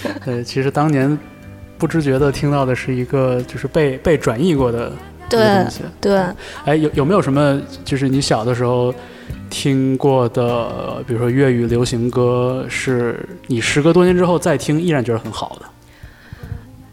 [0.04, 1.18] 嗯，对， 其实当年
[1.76, 4.90] 不知觉的听到的是一个就是被被转译过的
[5.34, 5.66] 对。
[6.00, 6.24] 对，
[6.64, 8.94] 哎，有有没有什么就是你小的时候
[9.50, 15.66] 听过的，比如说粤语流行歌，是你时隔多年之后再听依然觉得很好的？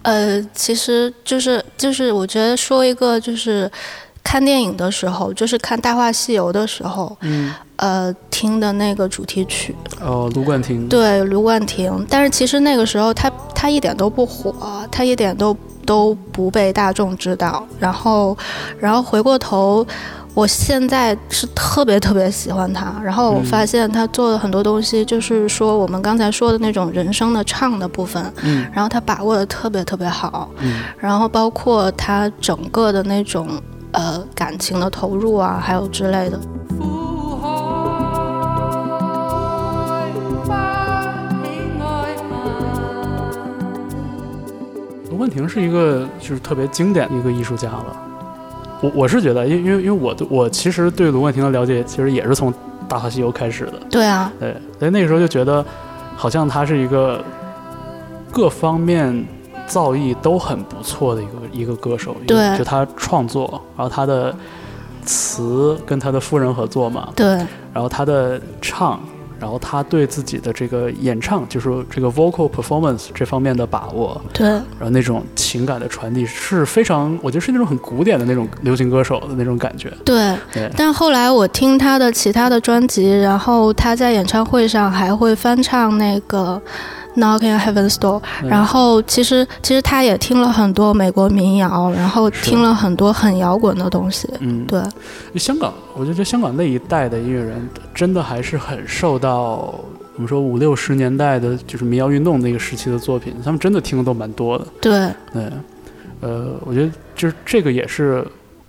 [0.03, 3.69] 呃，其实就是就是，我觉得说一个就是
[4.23, 9.75] 看电影的时候，就是看《大话西游》的时候，嗯，呃，听的那个主题曲。
[10.01, 10.87] 哦，卢冠廷。
[10.89, 12.03] 对，卢冠廷。
[12.09, 14.55] 但是其实那个时候他他一点都不火，
[14.91, 15.55] 他一点都
[15.85, 17.65] 都不被大众知道。
[17.79, 18.37] 然后，
[18.79, 19.85] 然后回过头。
[20.33, 33.45] 我现在是特别特别喜欢他，然后我发现他做的很多东西，就是说我们刚才说的那种人声的唱的部分，嗯，然后他把握的特别特别好，嗯，然后包括他整个的那种
[33.91, 36.39] 呃感情的投入啊，还有之类的。
[45.21, 47.95] 卢冠廷是一个就是特别经典的一个艺术家了。
[48.81, 52.51] 我我是觉得，因因为因为我我其实对卢冠廷的了解，其实也是从
[52.87, 53.73] 《大话西游》开始的。
[53.91, 55.63] 对啊，对，所以那个时候就觉得，
[56.15, 57.23] 好像他是一个
[58.31, 59.23] 各方面
[59.67, 62.15] 造诣都很不错的一个一个歌手。
[62.25, 64.35] 对，就他创作，然后他的
[65.05, 67.09] 词跟他的夫人合作嘛。
[67.15, 67.27] 对，
[67.71, 68.99] 然后他的唱。
[69.41, 79.91] 然后他对自己的这个演唱，就是这个 vocal performance 这方面的把握，对，然后那种情感的传递是非常，我觉得是那种很古典的那种流行歌手的那种感觉。
[80.05, 80.71] 对，对。
[80.77, 86.61] 但后来我听他的其他的专辑，然后他在演唱会上还会翻唱那个。
[87.15, 94.29] Knocking Heaven's Door，然后其实其实他也听了很多美国民谣，然后听了很多很摇滚的东西。
[94.39, 94.81] 嗯，对。
[95.35, 99.73] 香港，我觉得香港那一代的音乐人真的还是很受到
[100.15, 104.65] 我们说五六十年代的，就是民谣运动那个时期的作品，他们真的听的都蛮多的。
[104.79, 105.51] 对对，
[106.21, 108.25] 呃，我觉得就是这个也是，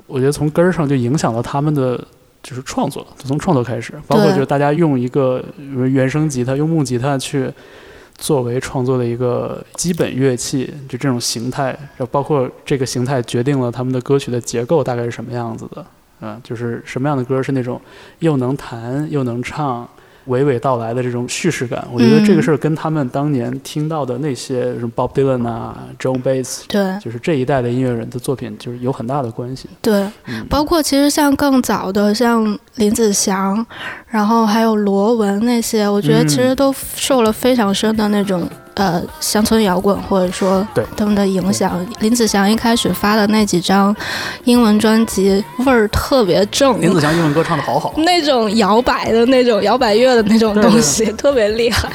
[0.06, 1.96] 我觉得从根儿上就影响了他们的
[2.42, 7.48] 就是创作，就从创作开始，包括就是大家用一个原声吉他，用木吉他去。
[8.22, 11.76] 作为创作的一个基本乐器，就这种形态，
[12.08, 15.84] 包括这个形态决定了他们的歌曲的结构大概是什么样子的，
[16.20, 17.80] 嗯，就是什么样的歌是那种
[18.20, 19.88] 又能弹又能唱。
[20.28, 29.68] 娓娓道来的这种叙事感，我觉得这个事儿跟他们当年听到的那些什么 Bob Dylan 啊、John Baez，对，就是这一代的音乐人的作品，就是有很大的关系。
[29.80, 30.08] 对，
[30.48, 33.64] 包括其实像更早的，像林子祥，
[34.06, 38.48] 然后还有罗文那些，我觉得其实都受了非常深的那种。
[38.74, 43.94] 呃，乡村摇滚或者说对他们的影响，林子祥一开始发的那几张
[44.44, 46.80] 英文专辑味儿特别正。
[46.80, 51.88] 林子祥英文歌唱的好好，那种摇摆的那种摇摆乐的那种东西特别厉害。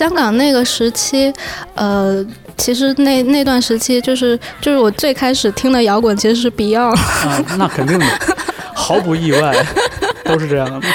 [0.00, 1.30] 香港那个时期，
[1.74, 2.24] 呃，
[2.56, 6.96] 其实那那段时期就是就是我最开始听的摇滚其实是 Beyond。
[7.28, 8.06] 啊，那肯定的，
[8.74, 9.54] 毫不意外，
[10.24, 10.88] 都是这样的。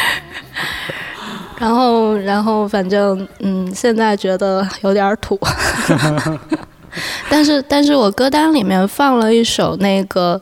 [1.60, 5.40] 然后，然后反正嗯，现在觉得有点土。
[7.30, 10.42] 但是，但是我歌单里面放了一首那个，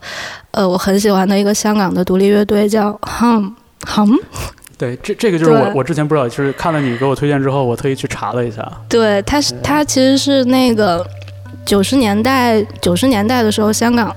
[0.52, 3.56] 呃，我很喜欢的一个香港的独立乐队，叫 Hum
[3.88, 4.18] Hum。
[4.84, 8.70] 对，这这个就是我我之前不知道，就是看了你给我推荐之后，我特意去查了一下。
[8.90, 11.06] 对，他是他其实是那个
[11.66, 14.14] 九十年代九十年代的时候，香港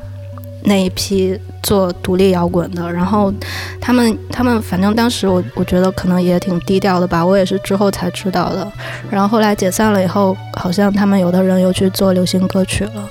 [0.64, 3.32] 那一批做独立摇滚的，然后
[3.80, 8.66] 他们他们反正当时我我觉得可能也挺低调的吧，我也是之后才知道的。
[9.08, 13.08] 然后后来解散了以后，好像他们有的人又去做流行歌曲了。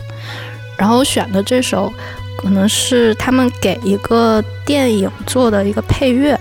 [0.78, 1.90] 然后我选的这首
[2.38, 6.38] 可能是他们给一个电影做的一个配乐。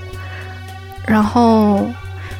[1.06, 1.86] 然后，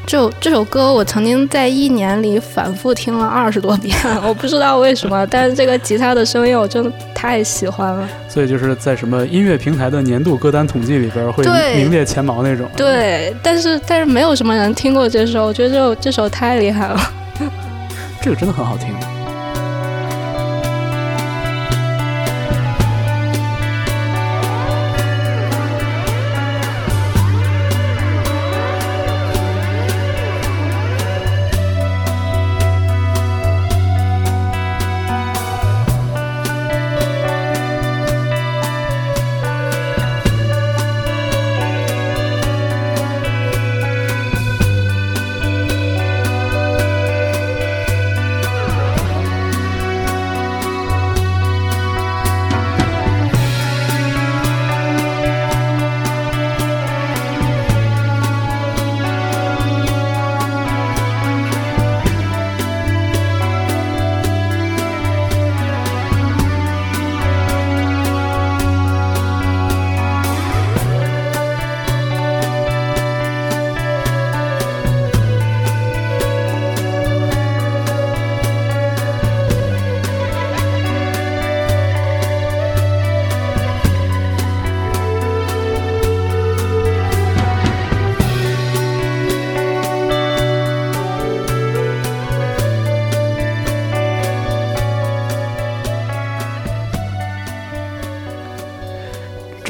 [0.06, 3.94] 这这首歌我曾经在一年里反复听了二十多遍，
[4.26, 8.08] 我不知道为什么，但是这个吉他的声音我真的太喜欢了。
[8.28, 11.44] 所以就是在什么音乐平台的年度歌单统计里边会
[11.76, 12.68] 名列前茅那种。
[12.76, 17.00] 对，但是但是没有什么人听过这首，我觉得这首这首太厉害了。
[18.20, 18.88] 这个真的很好听。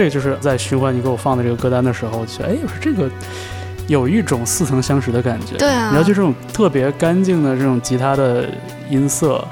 [0.04, 3.10] 这就是在循环你给我放的这个歌单的时候，我觉得哎，我说这个
[3.86, 5.56] 有一种似曾相识的感觉。
[5.56, 8.46] 对啊，你要就这种特别干净的这种吉他的
[8.90, 9.42] 音色。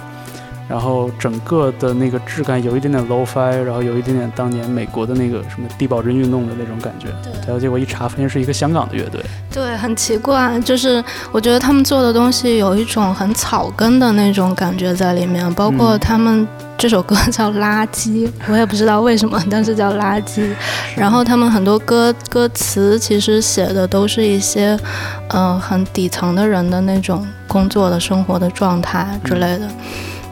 [0.69, 7.09] 然后整个的那个质感有一点点 low-fi，然后有一点点当年美国的那个什么低保真运动的那种感觉。
[7.23, 7.33] 对。
[7.41, 9.21] 然后结果一查，发现是一个香港的乐队。
[9.51, 16.47] 对，很奇怪，就是我觉得他们做的东西有一种很草根的那种感觉在里面，包括他们
[16.83, 20.53] 这首歌叫《垃圾》，我也不知道为什么，但是叫垃圾。
[20.97, 24.77] 然后他们很多歌歌词其实写的都是一些，
[25.29, 29.69] 呃，很底层的人的那种工作的生活的状态之类的。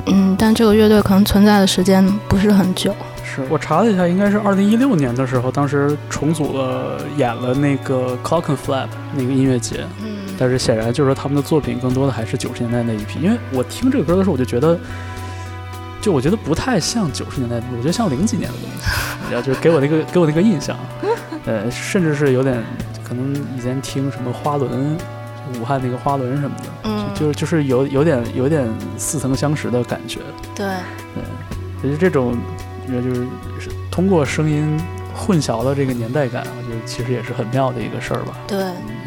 [0.07, 2.93] 嗯，但这个乐队可能存在的时间不是很久。
[3.23, 9.87] 是我查了一下，应该是二零一六年的时候，当时重组了演了那个 Clockenflap 那个音乐节。
[10.03, 10.17] 嗯。
[10.37, 14.77] 但是显然就是说他们的作品更多的还是九十年代那一批，因为我听这个歌的时候，我就觉得，
[16.01, 18.87] 就我觉得不太像九十年代，我觉得像零几年的东西，
[19.31, 20.77] 然后就是给我那个 给我那个印象，
[21.47, 22.63] 呃，甚至是有点
[23.05, 24.97] 可能以前听什么花轮。
[25.61, 30.21] 武汉那个花轮什么的，嗯，就就是有有点有点似曾相识的感觉。
[30.55, 30.65] 对，
[31.13, 31.25] 对，
[31.83, 32.39] 其实这种，
[32.87, 33.27] 就是
[33.91, 34.79] 通过声音
[35.13, 38.37] 混淆了这个年代感，我觉得其实也是很妙的一个事儿吧。
[38.47, 38.59] 对。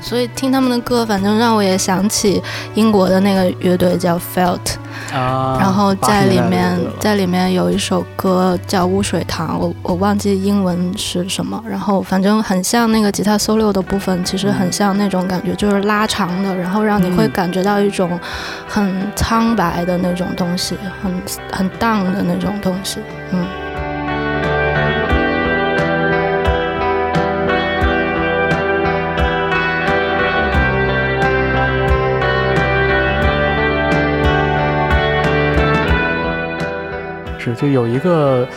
[0.03, 2.43] 所以听他们的歌，反正让我也想起
[2.75, 4.75] 英国的那个乐队叫 Felt，
[5.13, 18.19] 啊，然后在里面在里面有一首歌叫污水塘，我我忘记英文是什么，然后反正很像那个吉他 solo 的部分，其实很像那种感觉，就是拉长的，然后让你会感觉到一种
[18.67, 21.11] 很苍白的那种东西，很
[21.51, 22.99] 很荡的那种东西，
[23.31, 23.62] 嗯。
[37.43, 38.47] 是，就有一个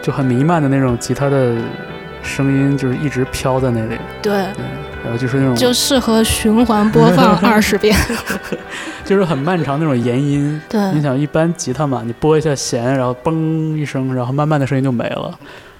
[0.00, 1.56] 就很弥漫的那种吉他的
[2.22, 3.98] 声音，就是一直飘在那里。
[4.22, 7.96] 对，然后就是那种就适合循环播放 二十遍，
[9.04, 10.60] 就是很漫长那种延音。
[10.68, 15.36] 对，你想一般吉他嘛，你拨一下弦，然后嘣一声，然后慢慢的声音就没了。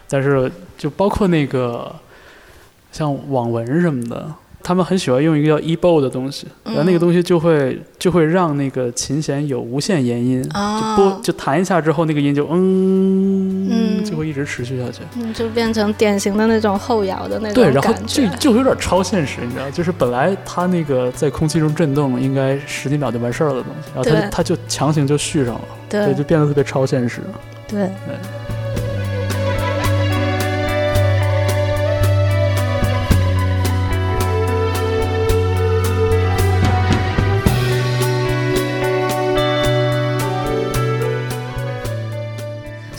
[0.09, 1.95] 但是就包括那个
[2.91, 4.27] 像网文什么的。
[4.63, 10.51] 他们很喜欢用一个叫 e-bow 的东西，然后那个东西就会就会让那个琴弦有无限延音，就
[10.97, 27.23] 拨就弹一下之后，那个音就嗯，就会一直持续下去，嗯，就变成典型的那种后摇的那种对，然后就就有点超现实，你知道，就是本来它那个在空气中震动应该十几秒就完事儿了的东西，然后它它就强行就续上了，对，就变得特别超现实，
[27.67, 27.81] 对。
[27.81, 28.38] 对。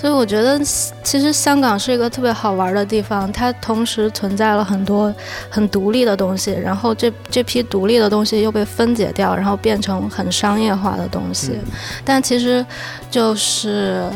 [0.08, 0.60] 我觉得
[1.04, 5.14] 其实香港是一个特别好玩的地方，它同时存在了很多
[5.50, 11.60] 很独立的东西，然后这这批独立的东西又被分解掉，然后变成很商业化的东西。
[12.06, 12.66] 但其实，
[13.12, 14.10] 就是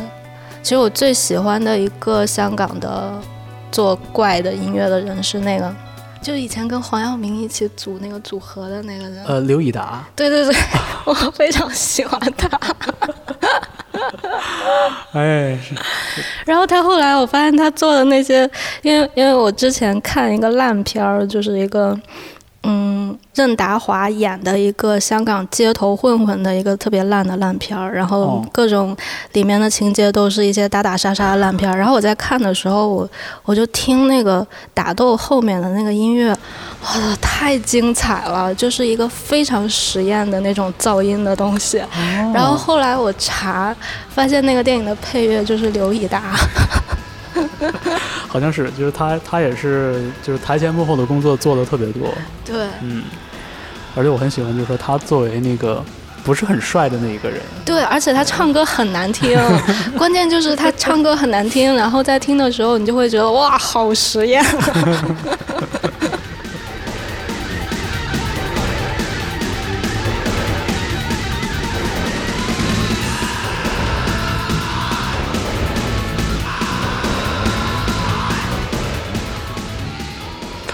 [0.62, 3.12] 其实我最喜欢的一个香港的
[3.70, 5.74] 做怪的音乐的人是那个，
[6.22, 9.24] 就以前跟黄耀明一起组那个组合的那个人。
[9.26, 10.02] 呃，刘以达。
[10.16, 10.54] 对对对，
[11.04, 12.48] 我非常喜欢他。
[15.14, 15.58] 哎，
[16.44, 18.48] 然后他后来，我发现他做的那些，
[18.82, 21.98] 因为因为我之前看一个烂片儿，就是一个。
[22.66, 23.03] 嗯，
[23.34, 28.96] 任达华演的一个香港街头混混的一个特别烂的烂片儿，然后各种
[29.32, 31.76] 里面的情节都是一些打打杀杀的烂片儿。
[31.76, 33.10] 然后我在看的时候，我
[33.44, 41.82] 我就听那个打斗后面的那个音乐，哇，太精彩了，就是一个非常实验的那种噪音的东西。
[42.32, 43.74] 然后后来我查，
[44.08, 46.36] 发现那个电影的配乐就是刘以达。
[48.28, 52.12] 好像是，就是他，他也是，就是台前幕后的工作做的特别多。
[52.44, 53.04] 对，嗯，
[53.94, 55.82] 而且我很喜欢，就是说他作为那个
[56.24, 57.40] 不是很帅的那一个人。
[57.64, 59.38] 对，而且他唱歌很难听，
[59.96, 64.44] 关键就是他唱歌很难听，然后在听的时候你就会觉得哇，好实验。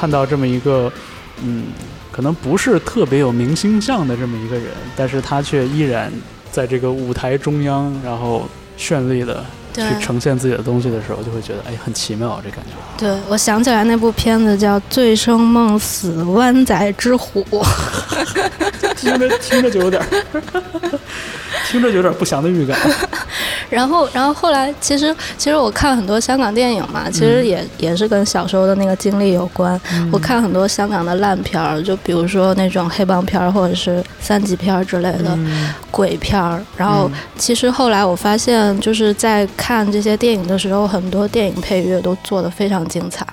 [0.01, 0.91] 看到这么一个，
[1.45, 1.65] 嗯，
[2.11, 6.11] 可能不是特别有明星相的这么一个人，但是他却依然
[6.51, 8.49] 在这个舞台中央，然后
[8.79, 9.45] 绚丽的
[9.75, 12.71] 去呈现自己的东西的时候，就会觉得哎，很奇妙这感觉。
[12.99, 17.45] 对，我想起来那部片子叫《醉生梦死湾仔之虎》，
[18.97, 20.43] 听着听着就有点儿，
[21.71, 22.79] 听着就有点儿不祥的预感。
[23.71, 29.81] 然后，然后后来，其实其实我看很多香港电影嘛，其实也也是跟小时候的那个经历有关。
[30.11, 35.39] 我看很多香港的烂片儿，就比如说那种黑帮片儿或者是三级片儿之类的
[35.93, 36.61] 鬼片儿。
[36.77, 37.09] 然后，
[37.39, 43.27] 其实后来我发现，就是在看这些电影的时候，很多电影配乐都做得非常精彩，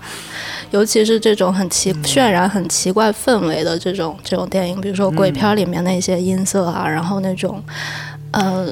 [0.71, 7.63] 尤其是这种很奇渲染很奇怪氛围的这种这种电影，比如说鬼片里面那些音色啊，然后那种。
[8.31, 8.67] 呃，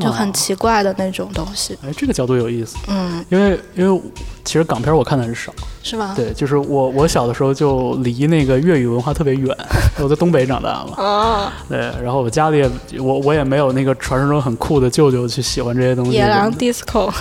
[0.00, 1.76] 就很奇怪的那种东西。
[1.84, 2.76] 哎，这个角度有意思。
[2.88, 4.02] 嗯，因为因为
[4.44, 6.12] 其实港片我看的很少，是吗？
[6.16, 9.56] 对，就是我我小的时候就离那个粤语文化特别远，
[9.98, 10.94] 我在东北长大嘛。
[10.96, 11.52] 哦。
[11.68, 16.12] 对，然后我家里也我我也没有那个传说中很酷的舅舅去喜欢这些东西。
[16.12, 17.12] 野狼 disco。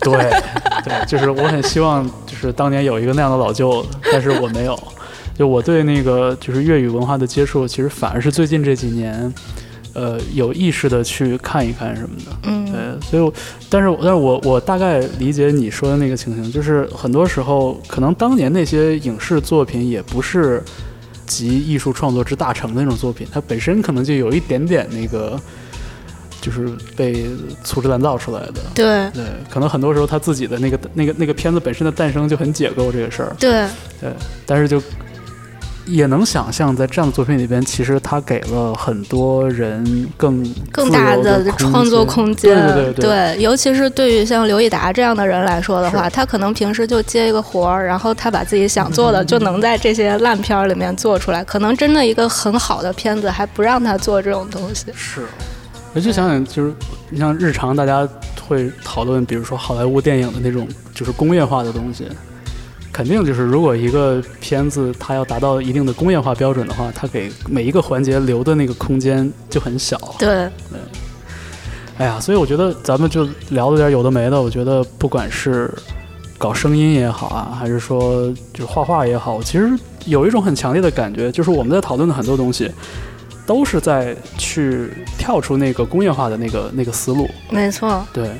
[0.00, 0.30] 对
[0.84, 4.78] 对，就是我很希望就是当年有一个那样的老舅，但是我没有。
[5.36, 9.32] 就我对那个就是粤语文化的接触，其实反而是最近这几年。
[9.94, 13.32] 呃，有意识的去看一看什么的，嗯，对，所以我，
[13.70, 20.60] 但是，但是我我大概理解你说的那个情形，就是很多时候，可能当年那些影视作品也不是
[21.26, 25.40] 集艺术创作之大成的那种作品，它本身可能就有一点点那个，
[26.40, 27.24] 就是被
[27.62, 33.68] 粗制滥造出来的，对，对，可能很多时候他自己的那个那个那个片子本身的诞生就很解构这个事儿，对，
[34.00, 34.12] 对，
[34.44, 34.82] 但是就。
[35.86, 42.54] 也能想象，在这样的作品里边，其实他给了很多人更更大的创作空间。
[42.72, 51.44] 对对对，尤其是对于像刘以达这样的人来说的话，他可能平时就接一个活儿，然后他把自己想做的就能在这些烂片儿里面做出来。
[51.44, 54.86] 可能真的一个很好的片子还不让他做这种东西。
[54.94, 55.26] 是，
[55.92, 56.72] 我就想想，就是
[57.10, 58.08] 你像日常大家
[58.48, 62.06] 会讨论，比如说好莱坞电影的那种就是工业化的东西。
[62.94, 69.98] 肯定就是，如果一个片子它要达到一定的工业化标准的话，它给每一个环节留的那个空间就很小。
[70.16, 70.78] 对，对。
[71.98, 74.40] 哎呀，所以我觉得咱们就聊了点有的没的。
[74.40, 75.68] 我觉得不管是
[76.38, 79.68] 搞声音也好啊，还是说就是画画也好，其实
[80.04, 82.70] 有一种很强烈的感觉，就是我们在讨论的很多东西，
[83.44, 84.88] 都是在去
[85.18, 87.28] 跳出那个工业化的那个那个思路。
[87.50, 88.06] 没错。
[88.12, 88.30] 对。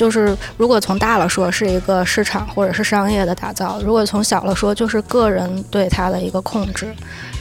[0.00, 6.90] 就是如果从大了说是一个市场或者是商业的打造，如果从小了说就是个人对它的一个控制，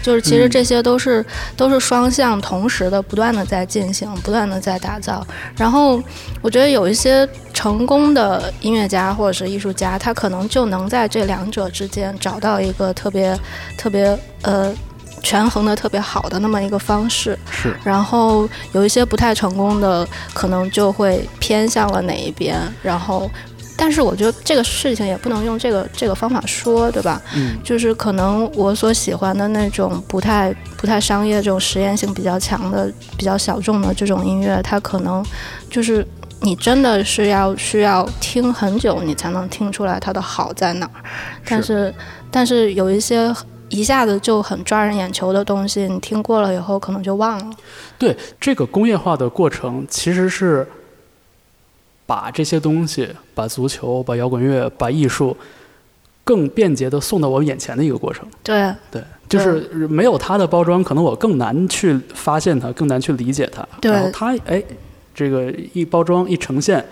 [0.04, 5.26] 就是其实这些都是都是双向同时的，不断的在进行，不断的在打造。
[5.56, 6.04] 然后
[6.42, 13.40] 我觉得有一些成功的音乐家或者是艺术家，他可能就能在这两者之间找到一个特别
[13.78, 14.76] 特别呃。
[15.22, 17.76] 权衡的特别好的那么一个方式，是。
[17.84, 22.60] 然后有一些不太成功的，可能就会偏向了哪一边。
[22.82, 23.30] 然后，
[23.78, 27.22] 但是我觉得这个事情也不能用这个这个方法说，对吧？
[27.36, 27.58] 嗯。
[27.64, 35.24] 就是可能我所喜欢的那种不太不太商业、这种实验性比较强的、比较小众的这种音乐，它可能
[35.70, 36.06] 就是
[36.42, 41.04] 你真的是要需要听很久，你才能听出来它的好在哪儿。
[41.46, 41.94] 但是，
[42.32, 43.34] 但是有一些。
[43.70, 47.56] 一下子就很抓人眼球的东西，你听过了以后可能就忘了。
[47.98, 50.68] 对，这个工业化的过程其实是
[52.06, 55.36] 把这些东西，把足球、把摇滚乐、把艺术
[56.24, 58.28] 更便捷的送到我眼前的一个过程。
[58.44, 63.68] 对，对，就是没有它的包装，可能我更难去发现它，更难去理解它。
[63.80, 64.64] 对，然后它哎，
[65.14, 66.84] 这个一包装一呈现，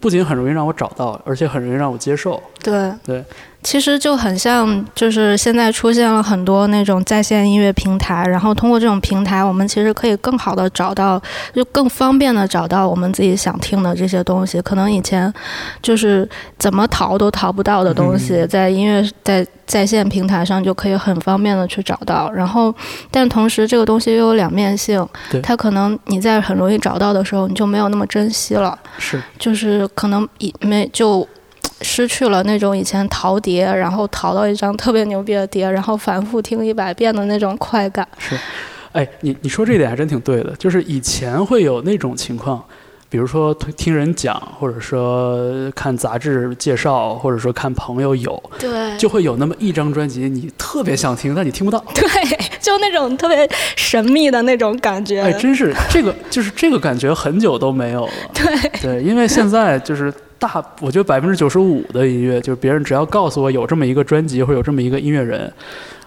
[0.00, 2.42] 不仅很容易让我找到，而且很容易让我接受。
[2.62, 3.24] 对，对。
[3.62, 11.20] 其实就很像，就是现在出现了很多那种在线音乐平台，然后通过这种平台，我们其实可以更好的找到，
[11.54, 14.60] 就更方便的找到我们自己想听的这些东西。
[14.62, 15.32] 可能以前
[15.82, 22.32] 就是怎么淘都淘不到的东西，在音乐在在线平台上就可以很方便的去找到。
[22.32, 22.74] 然后，
[23.10, 25.06] 但同时这个东西又有两面性，
[25.42, 28.78] 它可能你在很容易找到的时候，你就没有那么珍惜了。
[28.98, 31.28] 是，就是可能以没就。
[31.82, 38.06] 失去了那种以前淘碟，然后淘到一张特别牛逼的碟，然后反复听一百遍的那种快感。
[38.18, 38.36] 是，
[38.92, 40.54] 哎，你你说这点还真挺对的。
[40.56, 42.62] 就是以前会有那种情况，
[43.08, 51.82] 比如说听人讲，或者说看杂志介绍，或者说看朋友有，对，就会有那么一张专辑，你特别想听，但你听不到。
[51.94, 52.04] 对，
[52.60, 55.22] 就那种特别神秘的那种感觉。
[55.22, 58.12] 哎，真是这个，就是这个感觉很久都没有了。
[58.34, 60.12] 对，对，因为现在就是。
[60.40, 65.52] 大，我觉得百分之九十五的音乐，就是别人只要告诉我有这么一个专辑或者有这么一个音乐人，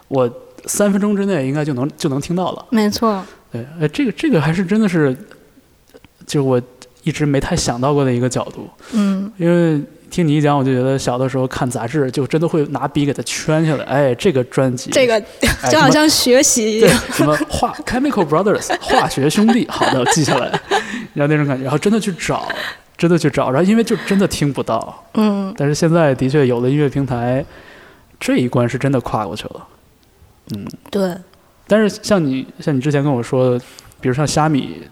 [0.07, 0.29] 我
[0.65, 2.65] 三分钟之内应该就能就能听到了。
[2.71, 3.23] 没错。
[3.51, 5.15] 对，呃，这个这个还是真的是，
[6.25, 6.59] 就我
[7.03, 8.67] 一直没太想到过的一个角度。
[8.93, 9.31] 嗯。
[9.37, 9.79] 因为
[10.09, 13.83] 听你一讲，我就觉得小的时候看杂志，就真的会拿笔给它圈下来。
[13.85, 15.19] 哎，这个专辑，这个
[15.71, 20.47] 就好像学习一样，什么 化 Chemical Brothers 化学兄弟，好的，记下来，
[21.13, 22.47] 然后那种感觉，然后真的去找，
[22.97, 27.45] 真的去找，然后因为就真的听不到，嗯，但是现在的确有了音乐平台，
[28.19, 29.67] 这一关是真的跨过去了，
[30.55, 31.15] 嗯，对。
[31.67, 33.65] 但是像你像你之前跟我说的，
[34.01, 34.83] 比如像虾米。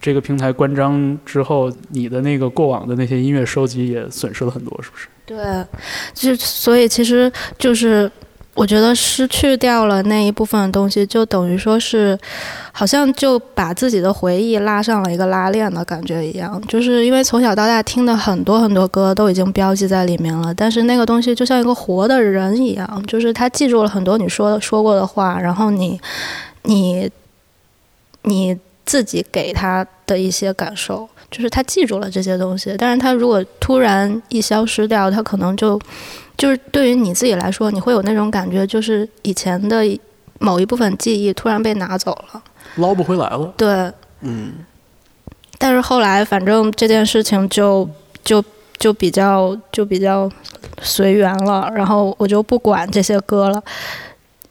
[0.00, 5.06] 这个平台关张之后，你的那个过往的那些音乐收集也损失了很多，是不是？
[5.24, 5.64] 对，
[6.12, 8.10] 就所以其实就是
[8.54, 12.18] 我觉得失去掉了那一部分的东西，就等于说是
[12.72, 16.60] 好像就把自己的回忆拉上了一个拉链的感觉一样。
[16.68, 26.00] 就是因为从小到大听的很多很多歌都已经标记在里面了，但是那个东西就像一个活的人一样，就是他记住了很多你说的说过的话，然后你
[26.62, 27.10] 你
[28.22, 28.58] 你。
[28.84, 35.80] 自己给他的一些感受，就是他记住了这些东西，但是他如果突然一消失掉，他可能就，
[36.36, 39.84] 就是对于你自己来说，你会有那种感觉，就是以前的
[40.38, 42.42] 某一部分记忆突然被拿走了，
[42.76, 43.52] 捞不回来了。
[43.56, 44.52] 对，嗯。
[45.58, 47.88] 但是后来，反正这件事情就
[48.24, 48.44] 就
[48.78, 50.30] 就比较就比较
[50.80, 53.62] 随缘了，然后我就不管这些歌了，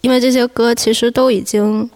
[0.01, 1.89] 因为这些歌其实都已经，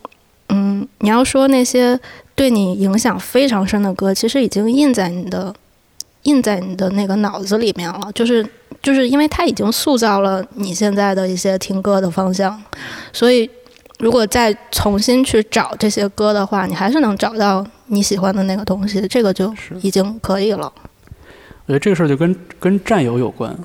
[0.49, 1.99] 嗯，你要说那些。
[2.38, 5.55] 对你影响非常深的歌，其实已经印在你的，
[6.26, 8.11] 印在你的那个脑子里面了。
[8.13, 8.45] 就是，
[8.84, 12.61] 就是因为它已经塑造了你现在的一些听歌的方向，
[13.11, 13.49] 所以
[13.97, 19.51] 如果再重新去找这些歌的话，你还是能找到你喜欢的那个东西，这个就
[19.82, 20.71] 已经可以了。
[21.65, 23.57] 我觉得这个事儿就跟跟占有有关，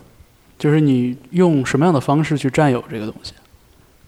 [0.58, 3.34] 就是你用什么样的方式去占有这个东西。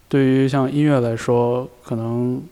[0.08, 2.42] 对于像音乐来说，可能。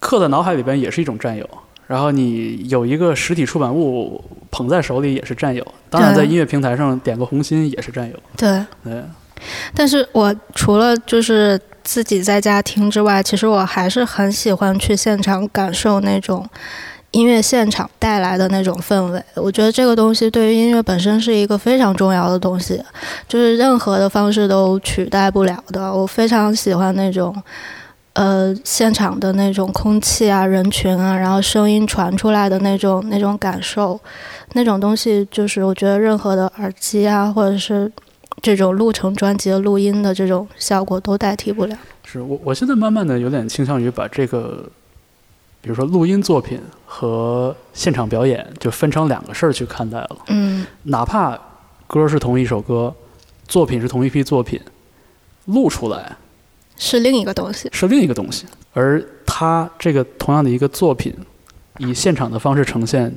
[0.00, 1.44] 刻在脑海里边也是一种占有，
[1.88, 8.14] 然后你有一个实体出版物捧在手里也是占有，当然在音乐平台上点个红心也是占有。
[8.36, 9.02] 对，对。
[9.74, 16.46] 但是我除了就是自己在家听之外，其实我还是很喜欢去现场感受那种
[17.12, 19.22] 音乐现场带来的那种氛围。
[19.36, 22.78] 我觉得这个东西对于音乐本身是一个非常重要的东西，
[23.26, 25.90] 就是任何的方式都取代不了的。
[25.90, 27.34] 我非常喜欢那种。
[28.18, 34.00] 呃，现场的那种空气啊，人群啊，然后声音传出来的那种那种感受，
[34.54, 37.88] 那种东西，就是我觉得任何的耳机啊，或者是
[38.42, 41.78] 这种录成专辑的录音的这种效果都代替不了。
[42.04, 44.68] 是我，我现在慢慢的有点倾向于把这个，
[45.60, 50.16] 比如说录音作品和现场表演就分成两个事儿去看待了。
[50.26, 51.38] 嗯，哪怕
[51.86, 52.92] 歌是同一首歌，
[53.46, 54.60] 作品是同一批作品，
[55.44, 56.16] 录出来。
[56.78, 61.12] 是另一个东西，是另一个东西，而他这个同样的一个作品，
[61.78, 63.12] 以现场的方式呈现，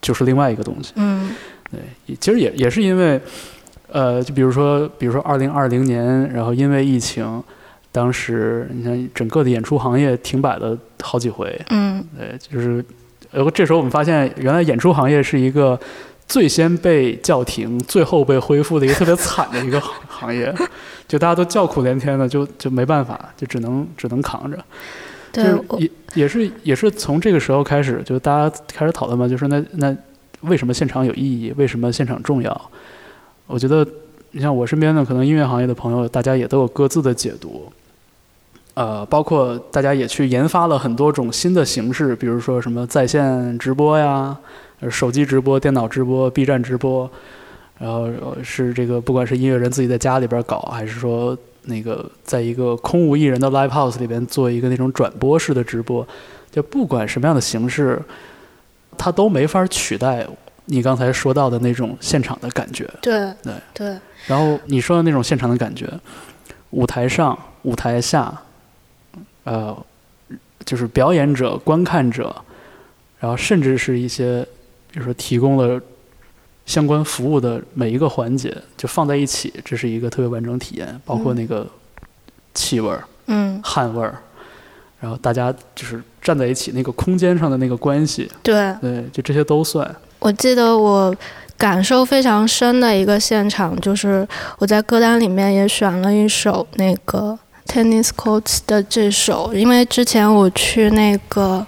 [0.00, 0.92] 就是另外一个东西。
[0.96, 1.34] 嗯，
[1.70, 3.20] 对，其实也也是因为，
[3.88, 7.42] 呃，就比如说，比如说二零二零年，然后因为疫情，
[7.90, 11.58] 当时你看整个的演出行业停摆了好几回。
[11.70, 12.84] 嗯，对，就是，
[13.32, 15.78] 呃，这时候我们发现，原来演出行业是一个。
[16.28, 20.52] 最先被叫停，最后被恢复的一个特别惨的一个 行业，
[21.06, 24.58] 就大家都叫苦连天的，就就没办法，就只能只能扛着。
[25.32, 25.44] 对，
[25.78, 29.96] 也也是也是从这个时候开始，就大家开始讨论嘛，就是那那
[30.40, 31.52] 为什么现场有意义？
[31.56, 32.70] 为什么现场重要？
[33.46, 33.86] 我觉得，
[34.32, 37.70] 你像我身边的可能音乐行业的朋友，大家也都有各自的解读。
[38.74, 44.36] 呃，包括大家也去研发了很多种新的形式，比如说什么在线直播呀。
[44.90, 47.10] 手机直播、电脑直播、B 站直播，
[47.78, 48.10] 然后
[48.42, 56.06] 是这个，不管是音乐人自己在家里边搞，还是说那个在一个空无一人的 live house 里边做一个那种转播式的直播，
[56.50, 58.00] 就不管什么样的形式，
[58.98, 60.26] 它都没法取代
[60.66, 62.88] 你刚才说到的那种现场的感觉。
[63.00, 63.96] 对对对。
[64.26, 65.88] 然后你说的那种现场的感觉，
[66.70, 68.42] 舞台上、舞台下，
[69.44, 69.76] 呃，
[70.64, 72.34] 就是表演者、观看者，
[73.18, 74.46] 然后甚至是一些。
[74.96, 75.78] 比如说，提供了
[76.64, 80.98] 相关服务的每一个环节，就放在一起，这是一个特别完整体验。
[81.04, 81.66] 包括那个
[82.54, 84.16] 气味儿，嗯，汗味儿，
[84.98, 89.94] 然后大家就是站在一起，那个空间上的那个关系，对，对，就这些都算。
[90.18, 91.14] 我记得我
[91.58, 94.26] 感受非常深的一个现场，就是
[94.56, 101.66] 我在歌单里面也选了一首那个 Tennis Courts 的这首，因为之前我去那个。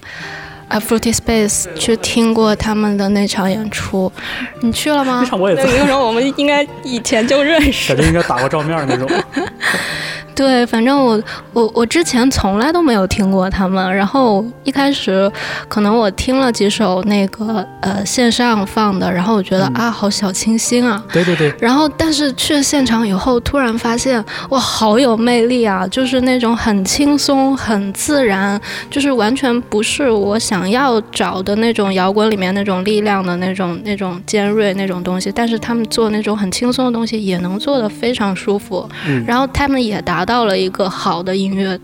[0.69, 4.13] 啊，Fruity Space 去听过他们的那场演出，
[4.61, 5.21] 你去了吗？
[5.25, 5.65] 那场我也在。
[5.65, 7.95] 那时候我们应该以前就认识。
[7.95, 9.09] 感觉应该打过照面那种。
[10.39, 11.21] 对，反正我
[11.53, 15.29] 我我之前从来都没有听过他们，然后一开始
[15.69, 19.75] 可能我听了几首那个呃线上放的，然后我觉得、嗯。
[19.75, 28.61] 啊好小清新啊，对对对，然后但是去了现场以后，突然发现哇好有魅力啊，就是那种很轻松、很自然，
[28.91, 38.89] 就是完全不是我想要找的那种摇滚里面那种力量的那种那种尖锐那种东西，但是他们做那种很轻松的东西也能做得非常舒服。
[39.09, 41.81] 嗯，然后他们也达到了一个好的音乐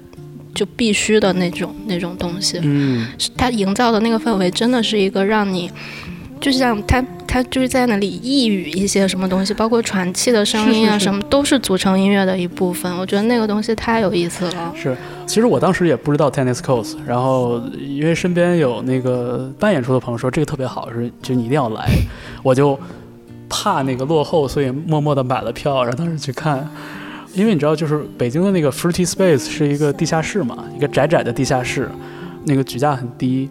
[0.55, 5.71] 就必须的那种那种东西，嗯，是他营造的那个氛围真的是一个让你，
[6.39, 12.95] 就像他他就是在那里抑语一些什么东西，包括喘气的声音啊什么，都是组成音乐的一部分。
[12.99, 14.73] 我觉得那个东西太有意思了。
[14.77, 14.95] 是。
[15.27, 21.89] 其实我当时也不知道 Tennis Coast，然后因为身边有那个办演出的朋友说这个特别好，是就你一定要来，
[22.45, 22.79] 我就
[23.49, 26.69] 怕那个落后，所以默默的买了票，然后当时去看。
[27.35, 31.89] 因为你知道，就是北京的那个 Fruity Space 是一个地下室嘛，一个窄窄的地下室，
[32.45, 33.49] 那个举架很低。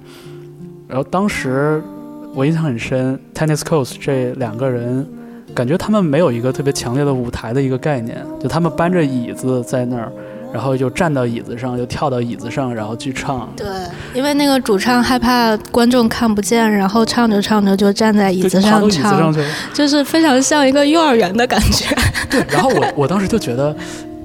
[0.88, 1.82] 然后当时
[2.34, 5.06] 我印象很深，Tennis Coast 这两个人，
[5.54, 10.12] 感觉他们没有一个特别强烈的舞台的一个概念，就他们搬着椅子在那儿，
[10.54, 13.52] 然后就站到椅子上，又跳到椅子上，然后去唱。
[13.58, 13.66] 对，
[14.14, 19.48] 因为那个主唱害怕观众看不见，然后唱着唱着就站在椅子上就爬到椅子上唱，去了。
[19.74, 21.94] 就是非常像一个幼儿园的感觉。
[22.30, 23.76] 对，然后我我当时就觉得，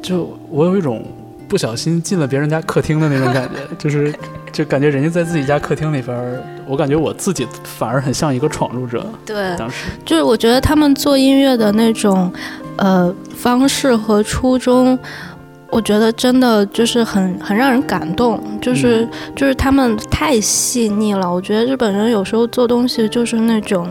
[0.03, 1.03] 就我有一种
[1.49, 4.15] 不小心进了别人家客厅的那种感觉，就是
[4.53, 9.07] 就感觉人家在自己家客厅里边儿，我感觉我自己反而很像一个闯入者。
[9.25, 12.31] 对，当时，就是我觉得他们做音乐的那种
[12.77, 14.99] 呃方式和初衷，
[15.71, 19.07] 我觉得真的就是很很让人感动，就是、
[19.37, 21.31] 就是他们太细腻了。
[21.33, 23.87] 我觉得日本人有时候做东西就是那种。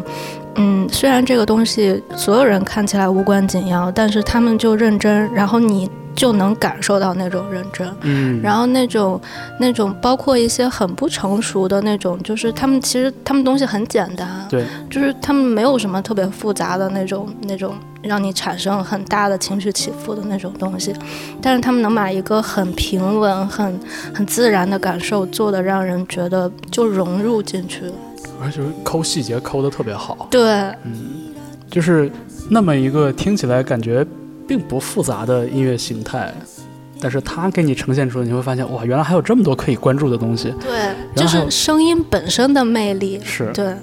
[0.60, 5.88] 嗯，虽然这个东西所有人看起来无关紧要，但是他们就认真，然后你
[6.18, 7.88] 就能感受到那种认真。
[8.02, 9.22] 嗯，然后那种
[9.60, 20.94] 那种包括一些很不成熟的那种，就是他们其实他们东西很简单，对，就是他们没有什么特别复杂的那种那种让你产生很大的情绪起伏的那种东西，
[21.42, 23.80] 但是他们能把一个很平稳、很
[24.14, 27.84] 很自然的感受做的让人觉得就融入进去。
[28.42, 30.42] 而且抠细节抠的特别好，对，
[30.84, 31.32] 嗯，
[31.70, 32.12] 就是
[32.50, 34.06] 那么一个听起来感觉
[34.48, 36.34] 并不复杂的音乐形态。
[37.00, 40.52] 但是它给你呈现出来，你会发现哇，原来还有这么多可以关注的东西。
[40.60, 43.22] 对，就是声音本身的魅力。
[43.24, 43.76] 是，对，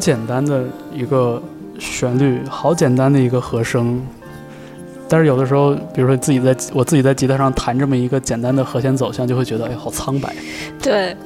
[0.00, 1.40] 简单的一个
[1.78, 4.00] 旋律，好简单的一个和声。
[5.08, 10.34] 但是有的时候，比如说自己在我自己在吉他上弹这么一个简单的和弦走向，就会觉得哎，好苍白。
[10.80, 11.16] 对，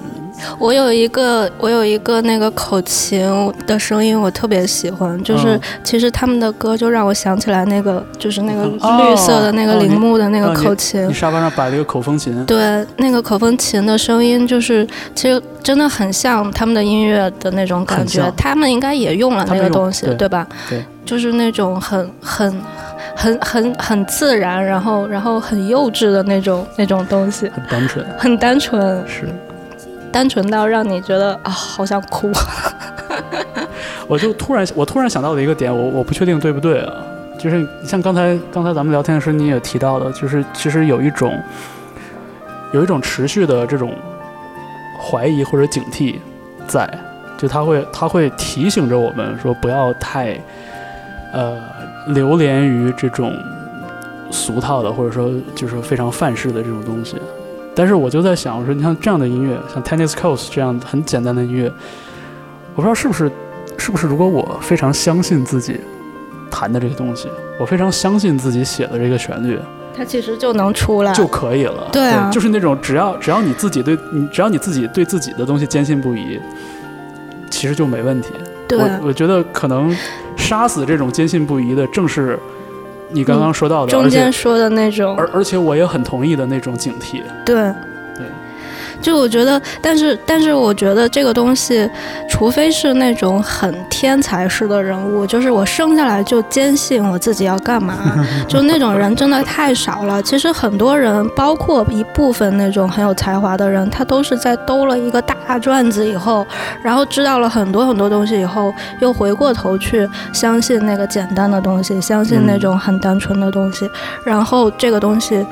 [0.58, 5.22] 我有一个我有一个那个口琴的声音，我特别喜欢。
[5.22, 11.06] 就是、嗯其实他们的歌就让我想起来那个，就是那个哦绿色的那个铃木的那个哦你口琴。
[11.08, 18.32] 你沙发上摆了一个口风琴，对，那个口风琴的声音，就是其实真的很像他们的音乐的那种感觉。
[18.36, 20.46] 他们应该也用了那个东西，对对吧？
[20.68, 22.62] 对，就是那种很很
[23.14, 28.06] 很很很自然，然后然后很幼稚的那种那种东西，很单纯。
[28.18, 29.28] 很单纯，是，
[30.14, 32.30] 单纯到让你觉得啊，好想哭。
[34.06, 36.92] 我就突然我突然想到了一个点，我我不确定对不对啊，
[37.36, 41.36] 就是像刚才刚才咱们聊天的时候你也提到的，就是其实有一种
[42.72, 43.92] 有一种持续的这种
[45.02, 46.14] 怀疑或者警惕
[46.68, 46.88] 在，
[47.36, 50.40] 就他会他会提醒着我们说不要太
[51.32, 51.60] 呃
[52.06, 53.36] 流连于这种
[54.30, 57.16] 俗套的或者说就是非常范式的这种东西。
[57.74, 61.72] 但是我就在想，我说你像这样的音乐，像 Tennis Coast 这样很简单的音乐，
[62.74, 63.30] 我不知道是不是
[63.76, 65.80] 是不是如果我非常相信自己
[66.50, 69.58] 弹的这个东西，我非常相信自己写的这个旋律
[69.96, 71.12] 它其实就能出来。
[71.12, 71.88] 就可以了。
[71.92, 76.40] 对啊就是那种只要只要你自己对你只要你自己对自己的东西坚信不疑，
[77.50, 78.30] 其实就没问题。
[78.66, 79.94] 对我我觉得可能
[80.36, 82.38] 杀死这种坚信不疑的，正是
[83.10, 87.22] 你刚刚说到的，中间说的那种，而而且我也很同意的那种警惕。
[87.44, 87.72] 对，
[89.04, 91.88] 就我觉得，但是但是我觉得这个东西，
[92.26, 97.94] 除非是那种很天才式的人物，就是我生下来就坚信我自己要干嘛，
[98.48, 100.22] 就那种人真的太少了。
[100.22, 106.46] 其实很多人，包括一部分那种很有才华的人，他都是在兜了一个大转子以后，
[106.82, 113.90] 然后知道了很多很多东西以后，又回过头去相信那个简单的东西，相信那种很单纯的东西，
[114.24, 115.46] 然后这个东西。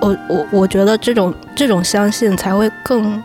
[0.00, 3.22] 我我我觉得这种这种相信才会更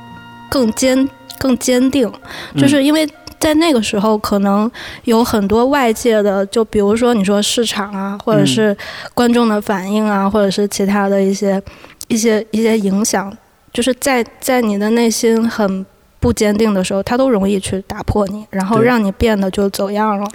[0.49, 1.07] 更坚
[1.38, 2.11] 更坚定，
[2.55, 3.07] 就是因为
[3.39, 4.69] 在那个时候可能
[5.05, 8.76] 有很多外界的，就比如说你说市场啊，或者是
[9.13, 11.61] 观众的反应啊，或者是其他的一些
[12.07, 13.36] 一些一些影响，
[13.74, 15.86] 就是在在你的内心很
[16.19, 20.28] 不坚定的时候，它都容易去打破你，然后让你变得就走样了。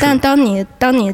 [0.00, 1.12] 但当你当你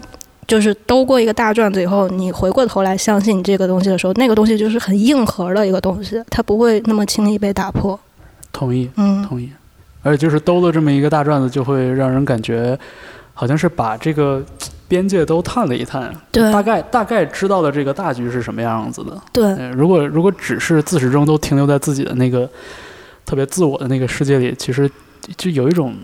[0.49, 7.99] 就是兜过一个大转子以后，你回过头来相信你这个东西的时候，那个东西就是很硬核的一个东西，它不会那么轻易被打破。
[8.51, 9.51] 同意嗯，同意，
[10.03, 12.77] 而且就是兜了这么一个大转子，就会让人感觉
[13.35, 14.43] 好像是把这个
[14.89, 19.21] 边界都探了一探，对大概大概知道了这个大局是什么样子的。
[19.31, 22.49] 对呃，如果如果只是自始至终都停留在自己的那个
[23.27, 24.91] 特别自我的那个世界里，其实
[25.37, 25.95] 就有一种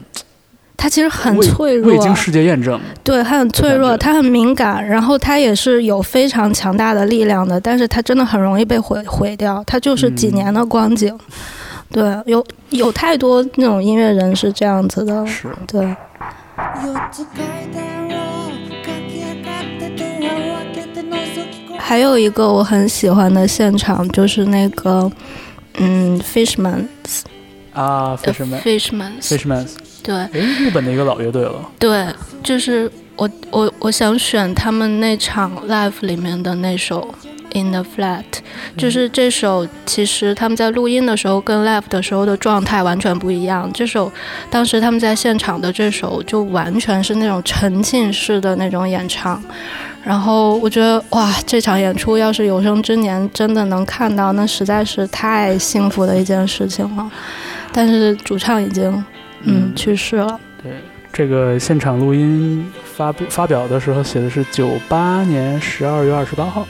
[0.78, 2.80] 它其实很未脆弱未，经世界验证。
[3.04, 11.18] 对，它很脆弱，的感觉它很敏感，然后它也是有非常强大的力量的，但是它真的很容易被毁毁掉，它就是几嗯年的光景。
[11.92, 15.96] 对，有有太多那种音乐人是这样子的，是，对， 4
[17.12, 18.52] つ階段を
[18.84, 21.12] 駆け上がってドアを開けて覗
[21.50, 25.12] き込む还有一个我很喜欢的现场就是那个，
[25.80, 26.86] 嗯，Fishman
[27.74, 29.68] 啊，Fisherman Fishman， Fisherman，
[30.05, 31.69] 对哎，日本的一个老乐队了。
[31.79, 32.07] 对，
[32.43, 37.13] 就是我我我想选他们那场 live 里面的那首
[37.55, 38.25] In the Flat，
[38.77, 43.71] 就是这首其实他们在录音的时候跟 live 的时候的状态完全不一样。
[43.73, 44.13] 这首
[44.51, 49.43] 当时他们在现场的这首就完全是那种沉浸式的那种演唱。
[50.03, 57.11] 然后我觉得哇，这场演出要是有生之年真的能看到，那实在是太幸福的一件事情了。
[57.73, 59.03] 但是主唱已经
[59.45, 60.41] 嗯去世了。
[60.63, 60.73] 对，
[61.13, 66.67] 这个现场录音发布发表的时候写的是九八年十二月二十八号，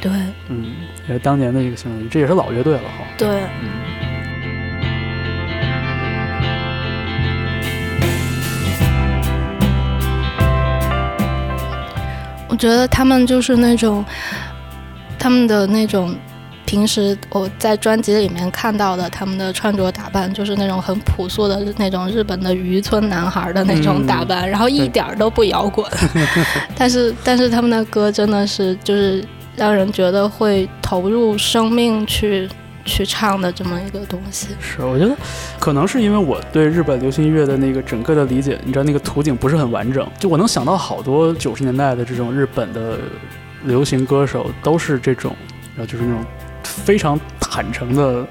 [0.00, 0.10] 对
[0.48, 0.66] 嗯，
[1.08, 3.04] 也是当年的一个新闻，这也是老乐队了哈。
[3.16, 3.28] 对。
[3.28, 3.68] 嗯，
[12.48, 14.04] 我觉得他们就是那种，
[15.18, 16.14] 他们的那种，
[16.66, 25.88] 平时我在专辑里面看到的他们的穿着打扮，就是那种很朴素的那种日本的渔村男孩的那种打扮，然后一点儿都不摇滚，
[26.76, 29.24] 但是但是他们的歌真的是就是
[29.56, 32.48] 让人觉得会投入生命去
[32.84, 34.48] 去唱的这么一个东西。
[34.60, 35.16] 是，我觉得
[35.60, 42.98] 可能是因为我对日本流行音乐的那个整个的理解，你知道那个图景不是很完整，就我能想到好多九十年代的这种日本的
[43.62, 45.34] 流行歌手都是这种，
[45.76, 46.24] 然后就是那种
[46.66, 48.26] 非常坦诚的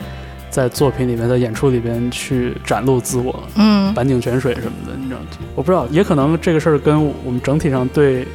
[0.50, 5.20] 在作品里面、在演出里边去展露自我，嗯，板井泉水什么的，你知道，
[5.56, 8.26] 我不知道，也可能这个事儿跟我们整体上对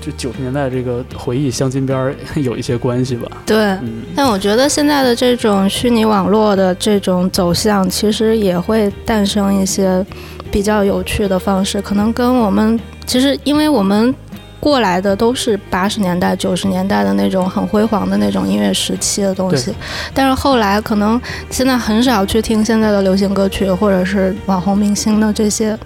[0.00, 3.28] 就九十年代这个回忆镶金边儿有一些关系吧。
[3.44, 3.56] 对。
[3.56, 10.04] 嗯，但我觉得现在的这种虚拟网络的这种走向，其实也会诞生一些
[10.52, 14.14] 比较有趣的方式，可能跟我们其实因为我们
[14.60, 19.74] 过来的都是八十年代、九十年代的那种很辉煌的那种音乐时期的东西，
[20.12, 25.78] 但是后来可能现在很少去听现在的流行歌曲或者是网红明星的这些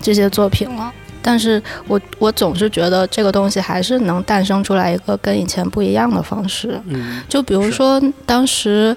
[0.00, 0.92] 这些作品了。
[1.22, 6.78] 但是我我总是觉得这个东西还是能诞生出来一个跟以前不一样的方式。
[6.88, 8.94] 嗯，就比如说，当时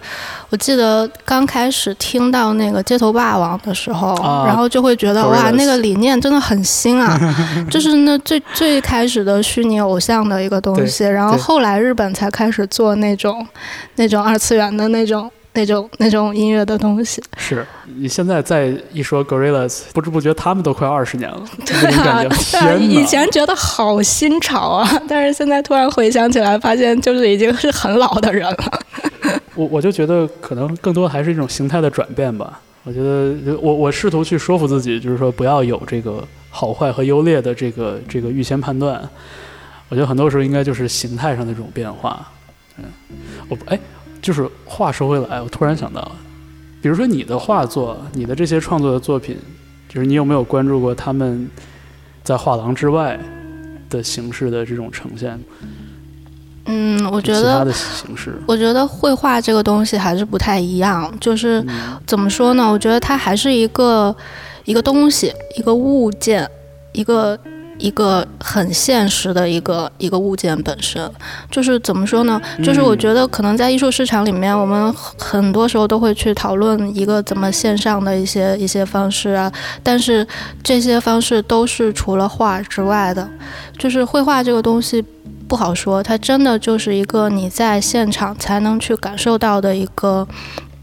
[0.49, 7.17] 我记得刚开始听到那个《街头霸王》的时候，啊然后就会觉得哇，那个理念真的很新啊，
[7.69, 11.05] 就是那最最开始的虚拟偶像的一个东西。
[11.05, 13.45] 然后后来日本才开始做那种
[13.95, 17.23] 那种二次元的那种那种那种音乐的东西。
[17.37, 17.65] 是
[17.97, 21.75] 你现在再一说 Gorillaz，不知不觉他们都快二十年了，对
[22.07, 22.79] 啊，天！
[22.79, 28.81] 以前觉得好新潮啊， 但是现在突然回想起来，发现就是已经是很老的人了。
[29.55, 32.59] 我我就觉得可能更多还是一种形态的转变吧。
[32.83, 39.01] 我觉得我我试图去说服自己，就是说不要有这个好坏和优劣的这个这个预先判断。
[39.89, 42.27] 我觉得很多时候应该就是形态上的这种变化。
[42.77, 42.83] 嗯，
[43.49, 43.79] 我哎，
[44.25, 46.11] 就是话说回来，我突然想到，
[46.81, 49.37] 比如说你的画作，你的这些创作的作品，
[49.87, 51.47] 就是你有没有关注过他们
[52.23, 53.19] 在画廊之外
[53.87, 55.39] 的形式的这种呈现？
[56.65, 62.67] 嗯，我觉得其他的形式，我觉得绘画这个东西还是不太一样，就是嗯怎么说呢？
[62.71, 64.15] 我觉得它还是一个
[64.63, 66.49] 一个东西，一个物件，
[66.93, 67.37] 一个
[67.77, 71.09] 一个很现实的一个一个物件本身。
[71.51, 72.41] 就是怎么说呢？
[72.63, 79.51] 就是我嗯觉得可能在艺术市场里面，我们很很多时候都会去讨论一个怎么线上的一些一些方式啊，
[79.83, 80.25] 但是
[80.63, 83.29] 这些方式都是除了画之外的。
[83.77, 85.03] 就是绘画这个东西
[85.47, 90.27] 不好说，它真的就是一个你在现场才能去感受到的一个，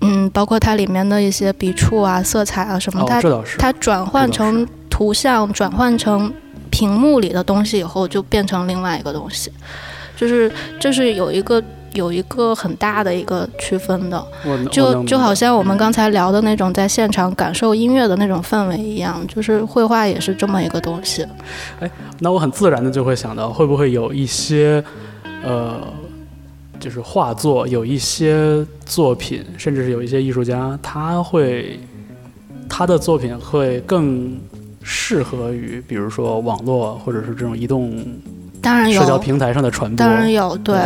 [0.03, 3.21] 嗯，包括它里面的一些笔触啊、色彩啊什么，哦，它
[3.59, 6.33] 它转换成图像、转换成
[6.73, 9.53] 屏幕里的东西以后，就变成另外一个东西，
[10.17, 10.51] 就是
[10.81, 11.63] 这是有一个
[11.93, 14.27] 有一个很大的一个区分的。
[14.71, 21.25] 就就好像我们刚才聊的那种在现场感受音乐的那种氛围一样，就是绘画也是这么一个东西。
[21.81, 24.83] 哎那我很自然的就会想到，会不会有一些，
[25.45, 25.77] 呃，
[26.81, 31.79] 就是画作，有一些作品，甚至是有一些艺术家，他会
[32.69, 34.39] 他的作品会更
[34.83, 38.05] 适合于，比如说网络或者是这种移动
[38.63, 39.97] 当然有，社交平台上的传播。
[39.97, 40.77] 当然有，对，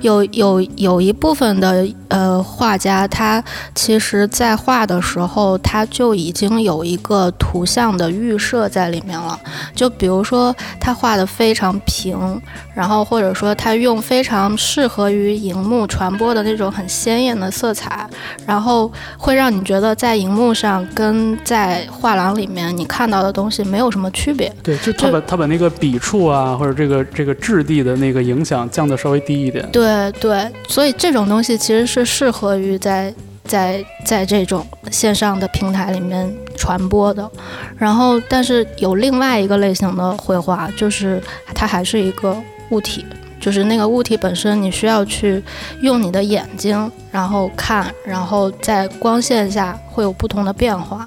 [0.00, 3.42] 有有有一部分的呃画家，他
[3.74, 9.38] 其实在画的时候，他就已经有一个图像的预设在里面了。
[9.74, 12.40] 就比如说，他画的非常平，
[12.74, 18.08] 然后或者说他用非常适合于荧幕传播的那种很鲜艳的色彩，
[18.46, 24.50] 然后会让你觉得在荧幕上跟在画廊里面你看到的东西没有什么区别。
[24.62, 29.68] 对，就他就把他把那个笔触啊，或者这个这个质地的那个影响降得稍微低一点。
[29.70, 33.12] 对对，所以这种东西其实是适合于在
[33.44, 37.30] 在在这种线上的平台里面传播的。
[37.76, 41.22] 然后，但是有另外一个类型的绘画，就是
[41.54, 42.36] 它还是一个
[42.70, 43.04] 物体，
[43.38, 45.42] 就是那个物体本身，你需要去
[45.80, 51.06] 用你的眼睛，然后看，然后在光线下会有不同的变化。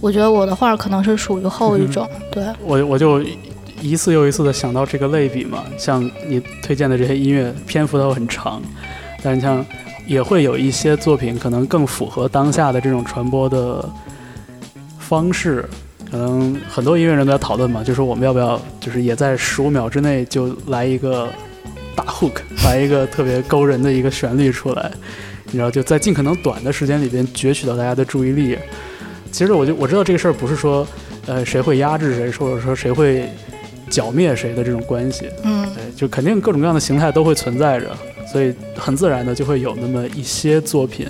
[0.00, 2.44] 我觉得我的画可能是属于后一种，对。
[2.62, 3.22] 我我就
[3.84, 8.62] 一次又一次的想到这个类比嘛，像你推荐的这些音乐篇幅都很长，
[9.22, 9.64] 但是像
[10.06, 13.86] 也会有一些作品可能更符合当下的这种传播的
[14.98, 15.68] 方式。
[16.10, 21.28] 可能很多音乐人都在讨论嘛，就是我们要不要，就是也在十五秒之内就来一个
[21.94, 24.90] 大 hook， 来一个特别勾人的一个旋律出来，
[25.46, 28.56] 你知道，就在尽可能短的时间里边攫取到大家的注意力。
[29.32, 30.86] 其实我就我知道这个事儿不是说，
[31.26, 33.28] 呃，谁会压制谁，或者说谁会
[33.94, 41.06] 剿灭谁的这种关系，嗯，对，就肯定各种各样的形态都会存在着，所以很自然的就会有那么一些作品，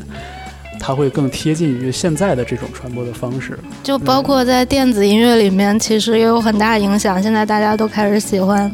[0.79, 3.59] 它会更贴近于现在的这种传播的方式。
[3.83, 7.23] 就包括在电子音乐里面，其实也有很大影响。
[7.23, 8.71] 现在大家都开始喜欢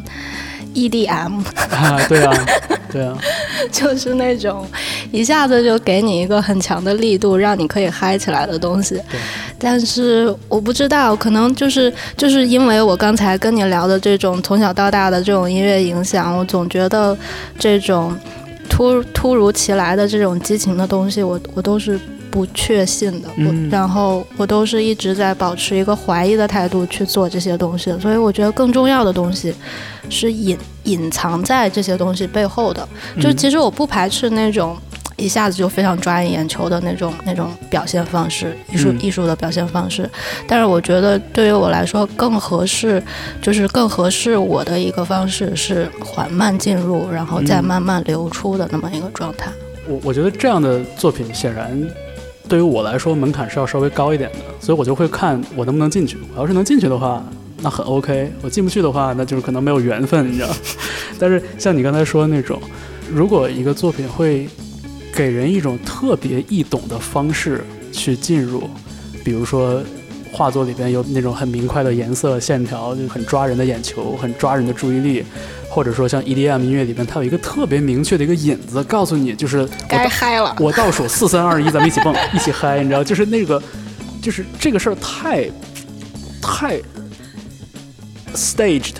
[0.73, 2.45] EDM，啊，对啊，
[2.91, 3.17] 对啊，
[3.71, 4.65] 就是那种
[5.11, 9.01] 一下子就给你一个很强的力度，让你可以嗨起来的东西。
[9.59, 17.15] 但是我不知道，可能就是就是因为我刚才跟你聊的这种从小到大的这种音乐影响，我总觉得
[17.59, 18.15] 这种
[18.69, 21.99] 突突如其来的这种激情的东西，我我都是
[22.31, 23.27] 不确信的。
[23.27, 29.53] 我嗯然后我都是一直在保持一个怀疑的态度去做这些东西，所以我觉得更重要的东西
[30.09, 32.87] 是隐隐藏在这些东西背后的。
[33.19, 34.77] 就嗯其实我不排斥那种
[35.17, 40.09] 一下子就非常抓人眼球的那种那种表现方式，艺术、嗯艺术的表现方式。
[40.47, 43.03] 但是我觉得对于我来说更合适，
[43.39, 49.51] 就是更合适我的一个方式是缓慢进入，然后再嗯慢慢流出的那么一个状态。
[49.87, 51.71] 我我觉得这样的作品显然
[52.47, 56.17] 对于我来说门槛是要稍微高一点的，所以我就会看我能不能进去。
[56.35, 57.25] 我要是能进去的话，
[57.61, 60.49] 那很 OK；我进不去的话，那就是可能没有缘分，你知道。
[61.19, 62.61] 但是像你刚才说的那种，
[63.11, 64.47] 如果一个作品会
[65.15, 68.69] 给人一种特别易懂的方式去进入，
[69.23, 69.81] 比如说。
[70.33, 75.25] 画作里边有那种很明快的颜色线条，就很抓人的眼球，很抓人的注意力，
[75.73, 83.63] 或者说像 EDM 音乐里边，它有一个特别明确的一个引子，告诉你就是我该嗨了，我倒数四三二一， 咱们一起蹦，一起嗨，你知道，就是那个，
[84.21, 85.49] 就是这个事儿太
[86.41, 86.77] 太
[88.35, 88.95] staged，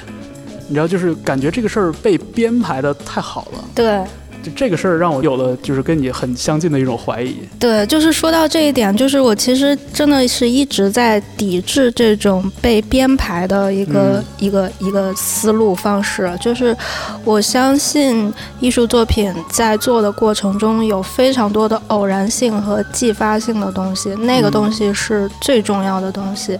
[0.69, 3.63] 你知道，就是感觉这个事儿被编排的太好了。
[3.75, 4.01] 对
[4.41, 7.37] 就这个事儿让我有了就是跟你很相近的一种怀疑。
[7.59, 16.31] 对，就是说到这一点，就是我其实真的是一直在抵制这种被编排的一个、嗯一个一个思路方式。
[16.41, 16.75] 就是
[17.23, 26.57] 我相信艺术作品在做的过程中有非常多的偶然性和继发性的东西，那个嗯东西是最重要的东西，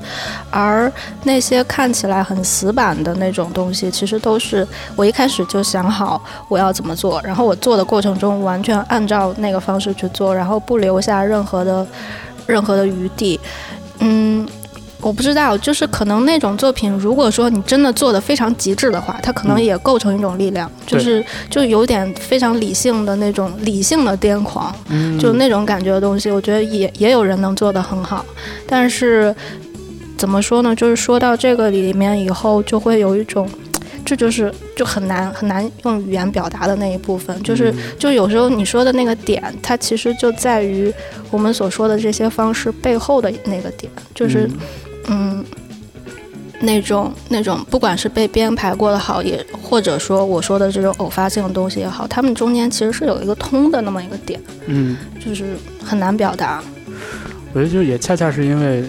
[0.49, 0.91] 而
[1.23, 11.85] 那些看起来很死板的那种东西，其实都是我一开始就想好我要怎么做，然后我做的过程中完全按照那个方式去做，然后不留下任何的
[12.47, 13.39] 任何的余地。
[13.99, 14.47] 嗯，
[14.99, 24.73] 我不知道，就是可能那种作品，如果说你真的做的非常极致的话，它可能嗯也构成一种力量，就是就有点非常理性的那种理性的癫狂。
[24.89, 28.25] 嗯就那种感觉的东西，我觉得也也有人能做得很好，
[28.67, 29.35] 但是
[30.17, 30.75] 怎么说呢？
[30.75, 33.47] 就是说到这个里面以后，就会有一种，
[34.11, 40.93] 这就是就很难很难用语言表达的那一部分，就是嗯就有时候你说的那个点，它其实就在于
[41.29, 44.49] 我们所说的这些方式背后的那个点，就是
[45.07, 45.41] 嗯。
[46.63, 54.39] 那种那种，不管是被编排过的好，也或者说我说的这种偶发性的东西也好，他们中间其实是有一个通的那么一个点。
[54.67, 56.63] 嗯，就是很难表达。
[57.51, 58.83] 我觉得就也恰恰是因为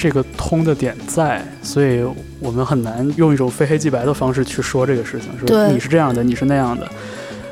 [0.00, 2.02] 这个通的点在，所以
[2.38, 6.88] 我们很难用一种非黑即白的方式去说这个事情，说对你是这样的，你是那样的。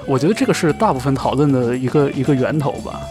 [0.06, 3.02] 我觉得这个是大部分讨论的一个一个源头吧。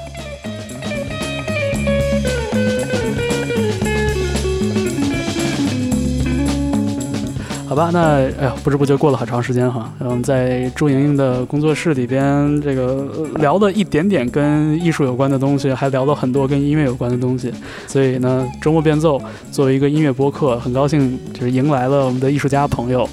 [7.78, 8.00] 吧，那
[8.40, 9.94] 哎呀，不知不觉过了好长时间哈。
[10.00, 17.54] 嗯，在朱莹莹的工作室里边，这个聊了一点点跟艺术有关的东西，还聊了很多跟音乐有关的东西。
[17.86, 19.22] 所以呢，周末变奏
[19.52, 23.08] 作为一个音乐播客，很高兴就是迎来了我们的艺术家朋友，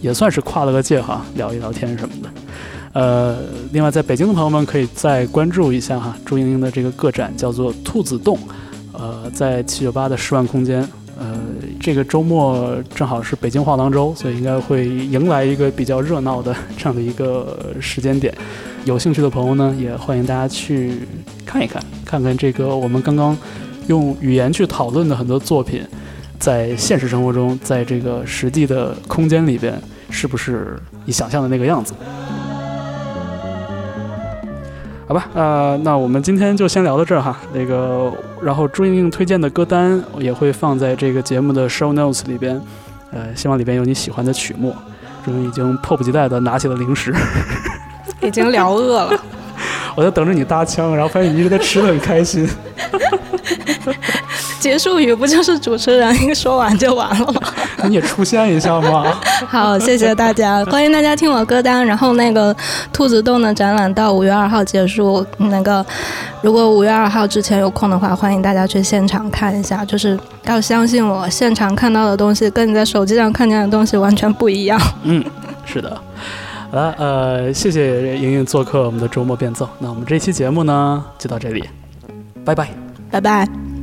[0.00, 2.28] 也算是跨了个界哈，聊一聊天什么的。
[2.92, 3.36] 呃，
[3.72, 8.38] 另外在北京的朋友们可以再关注一下哈，朱莹莹的这个个展叫做“兔子洞”，
[8.94, 10.88] 呃，在七九八的十万空间。
[11.84, 18.34] 这个周末正好是北京画廊周，所以应该会迎来一个比较热闹的这样的一个时间点。
[18.86, 21.00] 有兴趣的朋友呢，也欢迎大家去
[21.44, 23.36] 看一看，看看这个我们刚刚
[23.88, 25.82] 用语言去讨论的很多作品，
[26.38, 29.78] 在现实生活中，在这个实际的空间里边，
[30.08, 31.92] 是不是你想象的那个样子？
[35.06, 37.36] 好吧，呃，那我们今天就先聊到这儿哈。
[37.52, 38.10] 那个，
[38.42, 42.60] 然后朱莹莹推荐的歌单也会放在这个节目的 show notes 里边，
[43.12, 44.74] 呃，希望里边有你喜欢的曲目。
[45.24, 47.14] 朱莹已经迫不及待地拿起了零食，
[48.22, 49.20] 已经聊饿了。
[49.94, 52.48] 我在等着你搭腔，然后发现你一直在吃的很开心。
[54.64, 57.40] 结束语不就是主持人一说完就完了吗？
[57.86, 59.14] 你也出现一下吗？
[59.46, 61.84] 好，谢谢大家，欢迎大家听我歌单。
[61.84, 62.56] 然后那个
[62.90, 65.84] 兔子洞的展览到五月二号结束，那个
[66.40, 69.84] 如果五月二号之前有空的话，欢迎大家去现场看一下。
[69.84, 74.80] 就是要相信我，现场看到的东西跟你在手机上看见的东西完全不一样。
[75.02, 75.22] 嗯，
[75.66, 75.90] 是的。
[76.70, 79.68] 好了，呃，谢谢莹莹做客我们的周末变奏。
[79.78, 81.62] 那我们这期节目呢，就到这里，
[82.46, 82.70] 拜拜。
[83.10, 83.73] 拜拜。